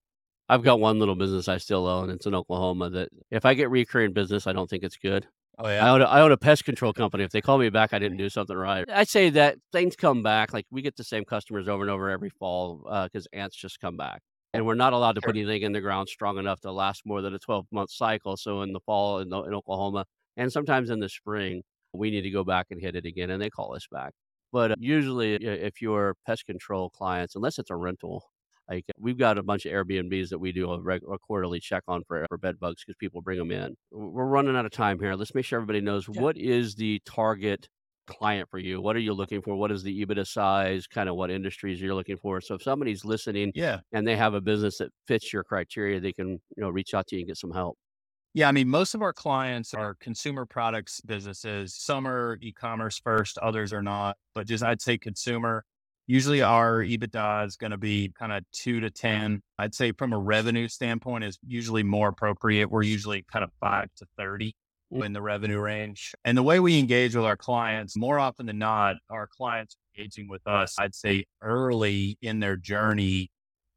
[0.49, 2.11] I've got one little business I still own.
[2.11, 5.29] It's in Oklahoma that if I get recurring business, I don't think it's good.
[5.59, 5.87] Oh, yeah.
[5.87, 7.23] I own, a, I own a pest control company.
[7.25, 8.85] If they call me back, I didn't do something right.
[8.93, 10.53] I'd say that things come back.
[10.53, 13.81] Like we get the same customers over and over every fall uh, because ants just
[13.81, 14.23] come back.
[14.53, 17.23] And we're not allowed to put anything in the ground strong enough to last more
[17.23, 18.37] than a 12 month cycle.
[18.37, 20.05] So in the fall in, in Oklahoma
[20.37, 21.63] and sometimes in the spring,
[21.93, 24.13] we need to go back and hit it again and they call us back.
[24.53, 28.23] But uh, usually, if you're pest control clients, unless it's a rental,
[28.69, 31.83] like we've got a bunch of Airbnbs that we do a, reg- a quarterly check
[31.89, 33.75] on for, for bed bugs because people bring them in.
[33.91, 35.15] We're running out of time here.
[35.15, 36.21] Let's make sure everybody knows Yeah.
[36.21, 37.69] what is the target
[38.07, 38.81] client for you.
[38.81, 39.57] What are you looking for?
[39.57, 40.87] What is the EBITDA size?
[40.87, 42.41] Kind of what industries you're looking for.
[42.41, 43.81] So if somebody's listening Yeah.
[43.93, 47.07] and they have a business that fits your criteria, they can you know reach out
[47.09, 47.77] to you and get some help.
[48.37, 51.75] Yeah, I mean, most of our clients are consumer products businesses.
[51.75, 54.19] Some are e-commerce first, others are not.
[54.35, 55.65] But just I'd say consumer.
[56.07, 59.41] Usually our EBITDA is going to be kind of two to 10.
[59.59, 62.71] I'd say from a revenue standpoint is usually more appropriate.
[62.71, 64.55] We're usually kind of five to 30
[64.93, 65.07] Mm.
[65.07, 66.13] in the revenue range.
[66.27, 69.99] And the way we engage with our clients, more often than not, our clients are
[69.99, 73.31] engaging with us, I'd say early in their journey,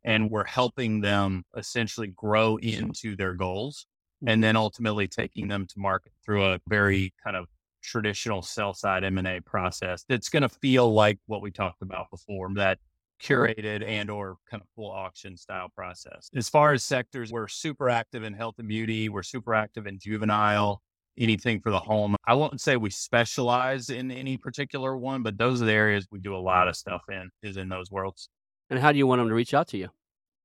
[0.04, 3.88] and we're helping them essentially grow into their goals
[4.22, 4.42] and mm-hmm.
[4.42, 7.48] then ultimately taking them to market through a very kind of
[7.82, 12.50] traditional sell side M&A process that's going to feel like what we talked about before
[12.56, 12.78] that
[13.22, 16.30] curated and or kind of full auction style process.
[16.36, 19.10] As far as sectors, we're super active in health and beauty.
[19.10, 20.82] We're super active in juvenile,
[21.18, 22.16] anything for the home.
[22.26, 26.20] I won't say we specialize in any particular one, but those are the areas we
[26.20, 28.30] do a lot of stuff in is in those worlds.
[28.70, 29.90] And how do you want them to reach out to you?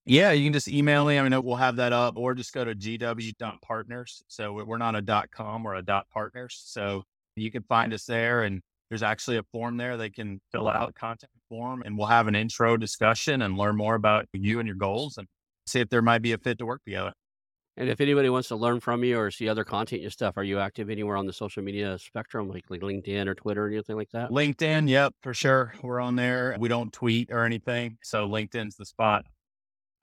[0.07, 1.19] Yeah, you can just email me.
[1.19, 4.23] I mean, we'll have that up or just go to gw.partners.
[4.29, 6.63] So we're not a dot com, we're a dot partners.
[6.67, 7.05] So
[7.37, 10.95] you can find us there and there's actually a form there they can fill out,
[10.95, 14.77] contact form, and we'll have an intro discussion and learn more about you and your
[14.77, 15.27] goals and
[15.67, 17.13] see if there might be a fit to work together.
[17.77, 20.45] And if anybody wants to learn from you or see other content and stuff, are
[20.45, 23.97] you active anywhere on the social media spectrum, like, like LinkedIn or Twitter or anything
[23.97, 24.31] like that?
[24.31, 25.75] LinkedIn, yep, for sure.
[25.83, 26.55] We're on there.
[26.61, 27.97] We don't tweet or anything.
[28.03, 29.25] So LinkedIn's the spot.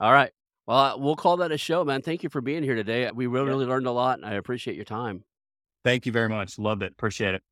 [0.02, 0.32] All right.
[0.66, 2.02] Well, uh, we'll call that a show, man.
[2.02, 3.12] Thank you for being here today.
[3.12, 3.52] We really, yeah.
[3.52, 5.24] really learned a lot and I appreciate your time.
[5.84, 6.58] Thank you very much.
[6.58, 6.94] Loved it.
[6.94, 7.44] Appreciate it.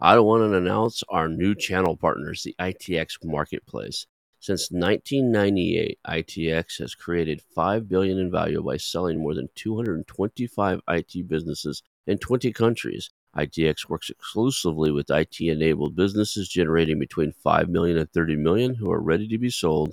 [0.00, 4.06] I want to announce our new channel partners, the ITX Marketplace.
[4.40, 11.28] Since 1998, ITX has created 5 billion in value by selling more than 225 IT
[11.28, 13.10] businesses in 20 countries.
[13.36, 19.02] ITX works exclusively with IT-enabled businesses generating between 5 million and 30 million who are
[19.02, 19.92] ready to be sold